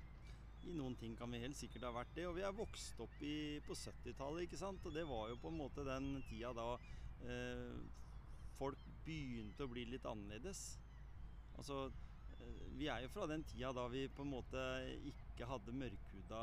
I 0.65 0.73
noen 0.73 0.95
ting 0.97 1.13
kan 1.15 1.29
vi 1.31 1.37
helt 1.43 1.55
sikkert 1.55 1.85
ha 1.85 1.91
vært 1.93 2.15
det. 2.17 2.25
Og 2.27 2.33
vi 2.35 2.41
er 2.41 2.51
vokst 2.57 2.97
opp 2.99 3.21
i, 3.21 3.59
på 3.67 3.77
70-tallet, 3.77 4.47
ikke 4.47 4.57
sant. 4.57 4.81
Og 4.89 4.93
det 4.97 5.05
var 5.07 5.29
jo 5.29 5.37
på 5.39 5.51
en 5.53 5.59
måte 5.61 5.85
den 5.85 6.09
tida 6.27 6.49
da 6.57 6.65
eh, 7.29 7.77
folk 8.57 8.81
begynte 9.05 9.63
å 9.63 9.69
bli 9.71 9.85
litt 9.93 10.09
annerledes. 10.09 10.63
Altså, 11.57 11.91
eh, 12.37 12.65
vi 12.77 12.87
er 12.91 13.03
jo 13.03 13.11
fra 13.13 13.27
den 13.29 13.43
tida 13.49 13.71
da 13.73 13.87
vi 13.91 14.05
på 14.13 14.25
en 14.25 14.33
måte 14.35 14.63
ikke 15.09 15.47
hadde 15.49 15.73
mørkhuda 15.73 16.41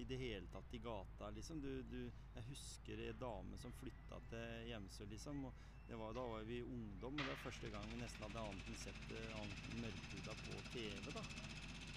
i 0.00 0.06
det 0.08 0.18
hele 0.20 0.48
tatt 0.52 0.76
i 0.76 0.80
gata, 0.84 1.30
liksom. 1.36 1.60
Du, 1.60 1.70
du, 1.88 2.00
jeg 2.36 2.46
husker 2.48 3.02
ei 3.04 3.12
dame 3.20 3.60
som 3.60 3.74
flytta 3.76 4.20
til 4.32 4.70
Hjemsø, 4.70 5.08
liksom. 5.12 5.44
Og 5.50 5.68
det 5.88 5.98
var, 6.00 6.16
da 6.16 6.24
var 6.32 6.48
vi 6.48 6.62
ungdom, 6.64 7.18
og 7.18 7.24
det 7.26 7.34
var 7.34 7.44
første 7.44 7.70
gang 7.72 7.92
vi 7.92 8.00
nesten 8.00 8.26
hadde 8.26 8.46
annet 8.46 8.72
enn 8.72 8.80
sett 8.80 9.14
eh, 9.16 9.36
annet 9.36 9.70
mørkhuda 9.84 10.36
på 10.46 10.60
TV, 10.72 11.12
da. 11.12 11.24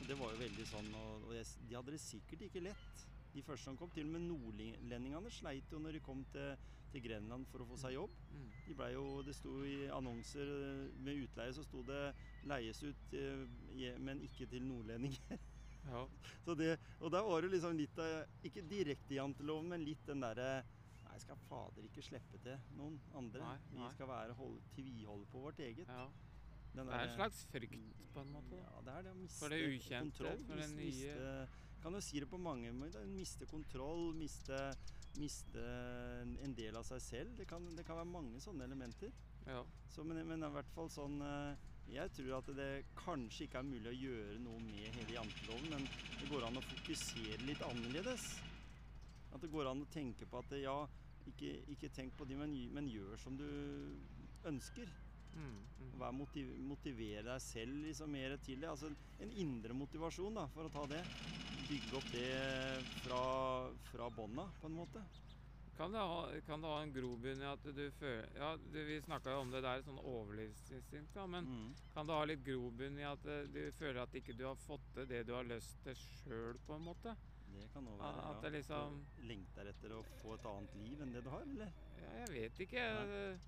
Og 0.02 0.08
det 0.10 0.18
var 0.20 0.34
jo 0.34 0.42
veldig 0.42 0.68
sånn, 0.68 0.94
og, 0.98 1.30
og 1.30 1.36
jeg, 1.38 1.48
de 1.70 1.78
hadde 1.78 1.96
det 1.96 2.04
sikkert 2.04 2.48
ikke 2.50 2.64
lett. 2.66 3.08
De 3.34 3.42
første 3.42 3.66
som 3.66 3.78
kom, 3.78 3.90
til 3.90 4.06
og 4.06 4.14
med 4.14 4.28
nordlendingene 4.30 5.32
sleit 5.34 5.72
jo 5.72 5.80
når 5.82 5.98
de 5.98 6.02
kom 6.06 6.24
til, 6.34 6.58
til 6.94 7.02
Grenland 7.02 7.48
for 7.50 7.64
å 7.64 7.66
få 7.72 7.78
seg 7.82 7.96
jobb. 7.96 8.14
Mm. 8.32 8.50
De 8.68 8.76
ble 8.78 8.92
jo, 8.94 9.06
Det 9.26 9.34
sto 9.36 9.56
i 9.66 9.88
annonser 9.90 10.52
eh, 10.54 10.84
med 11.02 11.24
utleie 11.24 11.54
så 11.54 11.64
sto 11.66 11.82
det 11.88 12.04
'leies 12.46 12.84
ut', 12.84 13.14
eh, 13.18 13.98
men 14.00 14.22
ikke 14.22 14.46
til 14.50 14.64
nordlendinger. 14.70 15.40
Ja. 15.84 16.06
Så 16.46 16.54
det, 16.56 16.80
og 17.02 17.12
der 17.12 17.22
var 17.28 17.42
det 17.42 17.50
liksom 17.52 17.76
litt 17.76 17.98
av 18.00 18.26
Ikke 18.48 18.62
direkte 18.64 19.18
janteloven, 19.18 19.68
men 19.68 19.82
litt 19.84 20.06
den 20.08 20.22
derre 20.24 20.64
Nei, 21.04 21.18
skal 21.20 21.36
fader 21.50 21.84
ikke 21.84 22.02
slippe 22.02 22.40
til 22.40 22.56
noen 22.78 22.96
andre. 23.14 23.42
Nei, 23.44 23.58
Vi 23.74 23.90
skal 23.92 24.08
være 24.08 24.34
hold, 24.34 24.62
tviholde 24.72 25.26
på 25.26 25.42
vårt 25.44 25.60
eget. 25.60 25.88
ja. 25.88 26.06
Den 26.74 26.88
Det 26.88 26.94
er 26.96 27.04
en 27.04 27.16
slags 27.18 27.46
frykt, 27.52 27.76
på 28.14 28.22
en 28.22 28.32
måte. 28.32 28.56
Ja, 28.58 28.80
det 28.86 28.94
er 28.94 29.02
det 29.04 29.12
å 29.12 29.18
miste 29.20 29.40
For 29.44 29.50
det 29.50 29.60
ukjente, 29.68 30.00
kontroll. 30.08 30.46
for 30.48 30.56
det 30.56 30.70
nye. 30.72 30.86
Miste, 30.86 31.48
kan 31.84 31.98
jo 31.98 32.02
si 32.04 32.22
det 32.24 32.30
på 32.32 32.40
mange 32.40 32.72
måter. 32.76 33.06
Miste 33.12 33.48
kontroll, 33.50 34.14
miste, 34.16 34.60
miste 35.20 35.68
en 36.44 36.56
del 36.56 36.80
av 36.80 36.88
seg 36.88 37.04
selv. 37.04 37.36
Det 37.38 37.48
kan, 37.50 37.68
det 37.76 37.86
kan 37.88 38.00
være 38.00 38.12
mange 38.14 38.42
sånne 38.44 38.68
elementer. 38.70 39.12
Ja. 39.48 39.62
Så, 39.92 40.06
men, 40.08 40.24
men 40.28 40.46
i 40.46 40.52
hvert 40.56 40.72
fall 40.72 40.88
sånn 40.88 41.18
eh, 41.20 41.72
Jeg 41.92 42.14
tror 42.16 42.38
at 42.38 42.50
det 42.56 42.70
kanskje 42.96 43.44
ikke 43.46 43.60
er 43.60 43.68
mulig 43.68 43.92
å 43.92 43.98
gjøre 43.98 44.40
noe 44.40 44.62
med 44.64 44.96
hele 44.96 45.18
janteloven, 45.18 45.74
men 45.74 45.88
det 46.22 46.30
går 46.32 46.48
an 46.48 46.60
å 46.62 46.68
fokusere 46.70 47.44
litt 47.44 47.64
annerledes. 47.68 48.30
At 49.36 49.44
det 49.44 49.52
går 49.52 49.68
an 49.68 49.84
å 49.84 49.92
tenke 49.92 50.28
på 50.30 50.40
at 50.40 50.54
det, 50.54 50.64
ja, 50.64 50.78
ikke, 51.28 51.52
ikke 51.76 51.92
tenk 51.92 52.16
på 52.16 52.28
de, 52.30 52.38
men, 52.40 52.56
men 52.74 52.88
gjør 52.88 53.20
som 53.20 53.36
du 53.38 53.50
ønsker. 54.48 54.88
Mm, 55.34 55.60
mm. 55.82 55.92
Vær 56.00 56.14
motiv 56.14 56.50
motivere 56.62 57.26
deg 57.26 57.42
selv 57.42 57.84
liksom 57.88 58.12
mer 58.14 58.38
til 58.46 58.62
det. 58.62 58.70
Altså 58.70 58.92
en 59.24 59.36
indre 59.44 59.76
motivasjon, 59.78 60.40
da, 60.40 60.48
for 60.54 60.70
å 60.70 60.74
ta 60.74 60.88
det. 60.94 61.04
Bygge 61.74 61.98
opp 61.98 62.10
det 62.14 62.86
fra, 63.02 63.20
fra 63.90 64.10
bånda, 64.14 64.44
på 64.62 64.68
en 64.70 64.76
måte. 64.78 65.02
Kan 65.74 65.92
det, 65.96 65.98
ha, 66.06 66.28
kan 66.46 66.62
det 66.62 66.70
ha 66.70 66.82
en 66.84 66.92
grobunn 66.94 67.40
i 67.42 67.48
at 67.50 67.64
du 67.66 67.88
føler 67.98 68.28
Ja, 68.38 68.52
du, 68.62 68.78
vi 68.86 69.00
snakka 69.02 69.34
jo 69.34 69.40
om 69.42 69.50
det 69.50 69.64
der, 69.66 69.82
sånn 69.82 69.98
overlivsinstinkt, 69.98 71.16
da, 71.16 71.26
men 71.26 71.48
Mm. 71.50 71.72
kan 71.96 72.06
det 72.06 72.14
ha 72.20 72.26
litt 72.30 72.44
grobunn 72.46 73.00
i 73.02 73.08
at 73.10 73.26
eh, 73.26 73.48
du 73.50 73.72
føler 73.80 74.04
at 74.04 74.14
ikke 74.14 74.36
du 74.38 74.44
har 74.46 74.60
fått 74.68 74.86
til 74.94 75.08
det 75.10 75.24
du 75.26 75.34
har 75.34 75.50
lyst 75.50 75.80
til 75.84 75.96
sjøl, 75.98 76.60
på 76.68 76.76
en 76.78 76.86
måte? 76.86 77.16
Det 77.56 77.66
kan 77.74 77.90
òg 77.90 78.02
At 78.06 78.20
være. 78.22 78.42
det 78.46 78.52
liksom- 78.60 79.02
Lengter 79.26 79.66
etter 79.74 79.98
å 79.98 80.04
få 80.22 80.36
et 80.38 80.46
annet 80.46 80.76
liv 80.76 81.02
enn 81.02 81.12
det 81.12 81.24
du 81.24 81.30
har, 81.34 81.42
eller? 81.42 81.74
Ja, 81.98 82.14
jeg 82.22 82.30
vet 82.38 82.60
ikke. 82.68 83.40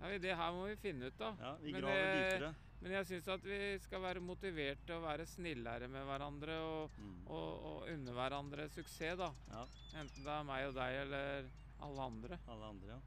Ja, 0.00 0.18
det 0.18 0.36
her 0.36 0.52
må 0.56 0.66
vi 0.70 0.76
finne 0.80 1.06
ut, 1.10 1.16
da. 1.18 1.34
Ja, 1.40 1.54
vi 1.60 1.72
Men 1.72 1.80
graver 1.82 2.04
det- 2.14 2.32
dypere. 2.40 2.54
Men 2.82 2.92
jeg 2.92 3.06
syns 3.06 3.26
at 3.28 3.42
vi 3.44 3.78
skal 3.84 4.00
være 4.00 4.20
motivert 4.24 4.78
til 4.86 4.94
å 4.96 5.02
være 5.04 5.26
snillere 5.28 5.88
med 5.88 6.06
hverandre 6.08 6.54
og, 6.64 6.90
Mm. 6.96 7.26
og, 7.26 7.64
og 7.64 7.88
unne 7.92 8.12
hverandre 8.16 8.68
suksess, 8.70 9.18
da. 9.18 9.30
Ja, 9.50 9.66
Enten 10.00 10.24
det 10.24 10.32
er 10.32 10.42
meg 10.44 10.66
og 10.68 10.74
deg 10.74 10.94
eller 11.02 11.50
alle 11.82 12.00
andre. 12.00 12.38
alle 12.48 12.64
andre, 12.64 12.88
ja. 12.88 13.00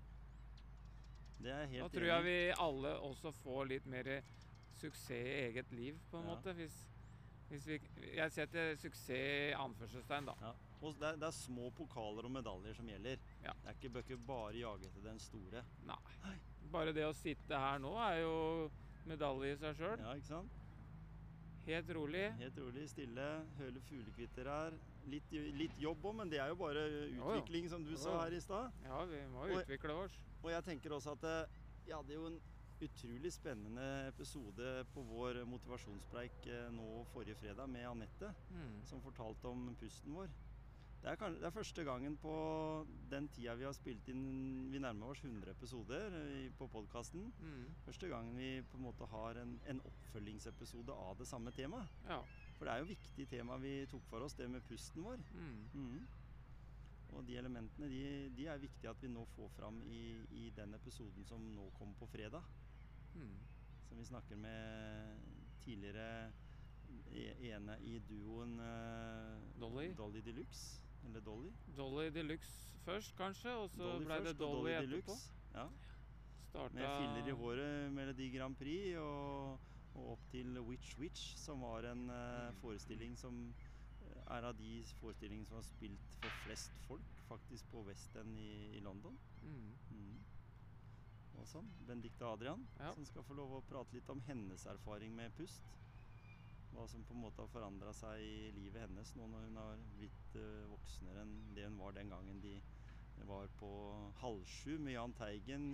Det 1.41 1.51
er 1.51 1.65
helt 1.65 1.83
Da 1.91 1.99
tror 1.99 2.05
jeg 2.05 2.23
vi 2.23 2.53
alle 2.57 2.91
også 2.99 3.31
får 3.43 3.67
litt 3.67 3.85
mer 3.87 4.21
suksess 4.77 5.09
i 5.09 5.49
eget 5.49 5.71
liv, 5.71 5.97
på 6.11 6.17
en 6.21 6.27
Ja. 6.27 6.35
måte. 6.35 6.53
Hvis, 6.53 6.77
hvis 7.49 7.65
vi 7.67 7.79
Jeg 8.15 8.31
setter 8.31 8.75
suksess 8.75 9.09
i 9.09 9.51
anførselstegn, 9.53 10.25
da. 10.25 10.33
Ja. 10.41 10.53
Og 10.83 10.93
det 10.99 11.03
er, 11.09 11.15
det 11.15 11.23
er 11.23 11.31
små 11.31 11.71
pokaler 11.73 12.25
og 12.25 12.31
medaljer 12.31 12.75
som 12.75 12.85
gjelder. 12.87 13.17
Ja. 13.43 13.51
Det 13.63 13.69
er 13.69 13.73
ikke, 13.73 13.89
bør 14.03 14.25
bare 14.27 14.53
jage 14.53 14.85
etter 14.85 15.01
den 15.01 15.19
store. 15.19 15.63
Nei. 15.85 16.37
Bare 16.73 16.93
det 16.95 17.05
å 17.05 17.13
sitte 17.13 17.57
her 17.59 17.79
nå 17.83 17.93
er 18.01 18.21
jo 18.23 18.35
medalje 19.09 19.53
i 19.53 19.57
seg 19.61 19.75
sjøl. 19.77 19.99
Ja, 20.01 20.13
ikke 20.17 20.31
sant? 20.31 20.59
Helt 21.67 21.89
rolig. 21.95 22.23
Helt 22.41 22.57
rolig, 22.59 22.87
stille, 22.91 23.25
Hører 23.59 23.83
fuglekvitter 23.87 24.49
her. 24.51 24.73
Litt, 25.07 25.29
litt 25.55 25.77
jobb 25.79 26.03
òg, 26.09 26.15
men 26.17 26.31
det 26.31 26.39
er 26.43 26.49
jo 26.51 26.57
bare 26.59 26.81
jo. 27.11 27.27
utvikling, 27.29 27.69
som 27.71 27.83
du 27.85 27.91
Jo, 27.93 27.99
sa 28.03 28.17
her 28.23 28.35
i 28.35 28.39
stad. 28.43 28.71
Ja, 28.87 29.03
vi 29.07 29.21
må 29.31 29.45
jo 29.47 29.57
Og- 29.59 29.61
utvikle 29.63 29.95
oss. 30.03 30.17
Og 30.43 30.49
jeg 30.51 30.63
tenker 30.67 30.91
også 30.97 31.13
at 31.15 31.23
eh, 31.23 31.45
vi 31.85 31.91
hadde 31.93 32.13
jo 32.17 32.25
en 32.27 32.39
utrolig 32.83 33.31
spennende 33.31 34.07
episode 34.09 34.83
på 34.93 35.03
vår 35.07 35.43
motivasjonspreik 35.47 36.47
eh, 36.51 36.69
nå 36.75 37.05
forrige 37.13 37.35
fredag 37.39 37.69
med 37.69 37.85
Anette, 37.87 38.33
Mm. 38.51 38.81
som 38.85 38.99
fortalte 39.01 39.45
om 39.47 39.75
pusten 39.79 40.13
vår. 40.13 40.27
Det 41.03 41.11
er, 41.11 41.33
det 41.35 41.43
er 41.43 41.51
første 41.51 41.83
gangen 41.83 42.13
på 42.17 42.33
den 43.11 43.25
tida 43.35 43.57
vi 43.59 43.65
har 43.67 43.73
spilt 43.75 44.07
inn 44.07 44.69
Vi 44.71 44.79
nærmer 44.79 45.11
oss 45.11 45.19
100 45.19 45.51
episoder 45.51 46.15
eh, 46.15 46.45
på 46.55 46.69
podkasten. 46.71 47.25
Mm. 47.43 47.65
Første 47.83 48.07
gangen 48.07 48.37
vi 48.39 48.61
på 48.71 48.79
en 48.79 48.85
måte 48.85 49.07
har 49.11 49.39
en, 49.41 49.57
en 49.67 49.81
oppfølgingsepisode 49.89 50.95
av 50.95 51.19
det 51.19 51.27
samme 51.27 51.51
temaet. 51.51 51.91
Ja. 52.07 52.21
For 52.55 52.69
det 52.69 52.73
er 52.73 52.83
jo 52.85 52.91
viktig 52.93 53.25
tema 53.27 53.57
vi 53.59 53.73
tok 53.91 54.05
for 54.07 54.23
oss, 54.23 54.37
det 54.39 54.47
med 54.47 54.63
pusten 54.69 55.03
vår. 55.03 55.19
Mm. 55.35 55.57
Mm. 55.73 56.05
Og 57.17 57.27
de 57.27 57.35
elementene 57.37 57.89
de, 57.91 58.05
de 58.37 58.47
er 58.47 58.63
viktige 58.63 58.93
at 58.93 59.03
vi 59.03 59.11
nå 59.11 59.25
får 59.35 59.51
fram 59.57 59.81
i, 59.83 60.05
i 60.39 60.45
den 60.55 60.73
episoden 60.79 61.27
som 61.27 61.43
nå 61.57 61.67
kommer 61.75 61.99
på 61.99 62.07
fredag. 62.13 62.47
Mm. 63.19 63.35
Som 63.89 63.99
vi 63.99 64.07
snakker 64.07 64.39
med 64.39 65.19
tidligere 65.65 66.31
e- 67.11 67.35
ene 67.51 67.75
i 67.83 67.99
duoen 68.07 68.55
eh, 68.63 69.59
Dolly. 69.59 69.91
Dolly 69.99 70.23
Deluxe. 70.23 70.82
Eller 71.05 71.21
Dolly. 71.21 71.51
Dolly 71.77 72.09
Deluxe 72.15 72.77
først, 72.85 73.15
kanskje, 73.17 73.51
og 73.55 73.69
så 73.69 73.83
Dolly 73.83 74.05
ble 74.05 74.17
det 74.23 74.33
og 74.33 74.39
Dolly, 74.39 74.71
etterpå. 74.71 74.89
Deluxe. 74.91 75.31
Ja. 75.53 75.67
Starta 76.49 76.73
Med 76.75 76.97
filler 76.99 77.27
i 77.27 77.35
håret, 77.37 77.91
Melodi 77.93 78.29
Grand 78.37 78.55
Prix 78.55 78.97
og, 79.01 79.59
og 79.95 80.11
opp 80.15 80.25
til 80.31 80.59
Witch 80.67 80.97
Witch, 80.99 81.35
som 81.37 81.61
var 81.65 81.85
en 81.91 82.05
Mm. 82.07 82.55
forestilling 82.61 83.17
som 83.17 83.53
eh, 84.03 84.21
er 84.37 84.43
av 84.45 84.55
de 84.57 84.83
forestillingene 84.99 85.45
som 85.47 85.55
har 85.57 85.63
spilt 85.63 86.17
for 86.21 86.29
flest 86.45 86.71
folk, 86.87 87.01
faktisk 87.27 87.65
på 87.71 87.83
West 87.87 88.15
End 88.15 88.37
i, 88.37 88.77
i 88.77 88.79
London. 88.79 89.17
Mm. 89.41 89.73
Mm. 89.91 90.19
Og 91.39 91.47
sånn. 91.47 91.69
Benedicte 91.87 92.25
Adrian, 92.25 92.67
Ja. 92.79 92.93
som 92.93 93.05
skal 93.05 93.23
få 93.23 93.33
lov 93.33 93.51
å 93.57 93.63
prate 93.67 93.93
litt 93.93 94.09
om 94.09 94.21
hennes 94.27 94.65
erfaring 94.65 95.15
med 95.15 95.33
pust. 95.35 95.63
Hva 96.73 96.87
som 96.89 97.03
på 97.05 97.13
en 97.13 97.21
måte 97.21 97.41
har 97.43 97.47
forandra 97.53 97.91
seg 97.93 98.21
i 98.25 98.51
livet 98.55 98.81
hennes 98.87 99.11
nå 99.15 99.27
når 99.29 99.43
hun 99.47 99.57
har 99.61 99.81
blitt 99.99 100.37
eh, 100.39 100.63
voksnere 100.71 101.21
enn 101.21 101.33
det 101.55 101.67
hun 101.67 101.77
var 101.77 101.93
den 101.95 102.09
gangen 102.09 102.39
de 102.41 102.55
var 103.29 103.45
på 103.59 103.67
halv 104.19 104.41
sju 104.49 104.79
med 104.81 104.95
Jahn 104.95 105.13
Teigen 105.15 105.67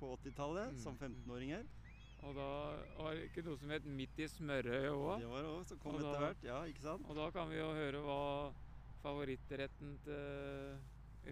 på 0.00 0.08
80-tallet 0.16 0.72
Mm, 0.72 0.78
som 0.82 0.96
mm. 0.96 1.02
15-åringer. 1.04 1.66
Og 2.26 2.32
da 2.34 2.46
var 2.98 3.14
det 3.14 3.26
ikke 3.28 3.44
noe 3.46 3.58
som 3.60 3.70
het 3.70 3.84
Midt 3.86 4.18
i 4.18 4.26
smørøyet 4.26 4.88
òg. 4.90 5.20
Det 5.20 5.28
var 5.30 5.44
òg 5.52 5.60
som 5.68 5.78
kom 5.78 5.94
Og 5.94 6.00
da- 6.02 6.16
hvert. 6.18 6.42
Ja, 6.42 6.62
ikke 6.66 6.82
sant? 6.82 7.04
Og 7.06 7.14
da 7.20 7.28
kan 7.30 7.48
vi 7.52 7.60
jo 7.60 7.68
høre 7.76 8.00
hva 8.02 8.18
favorittretten 9.04 9.98
til 10.02 10.80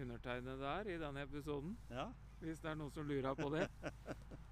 undertegnede 0.03 0.63
er 0.77 0.87
i 0.93 0.97
denne 1.01 1.25
episoden. 1.27 1.75
Ja. 1.89 2.05
Hvis 2.39 2.61
det 2.61 2.69
er 2.71 2.75
noen 2.79 2.93
som 2.93 3.07
lurer 3.09 3.33
på 3.35 3.49
det. 3.57 3.67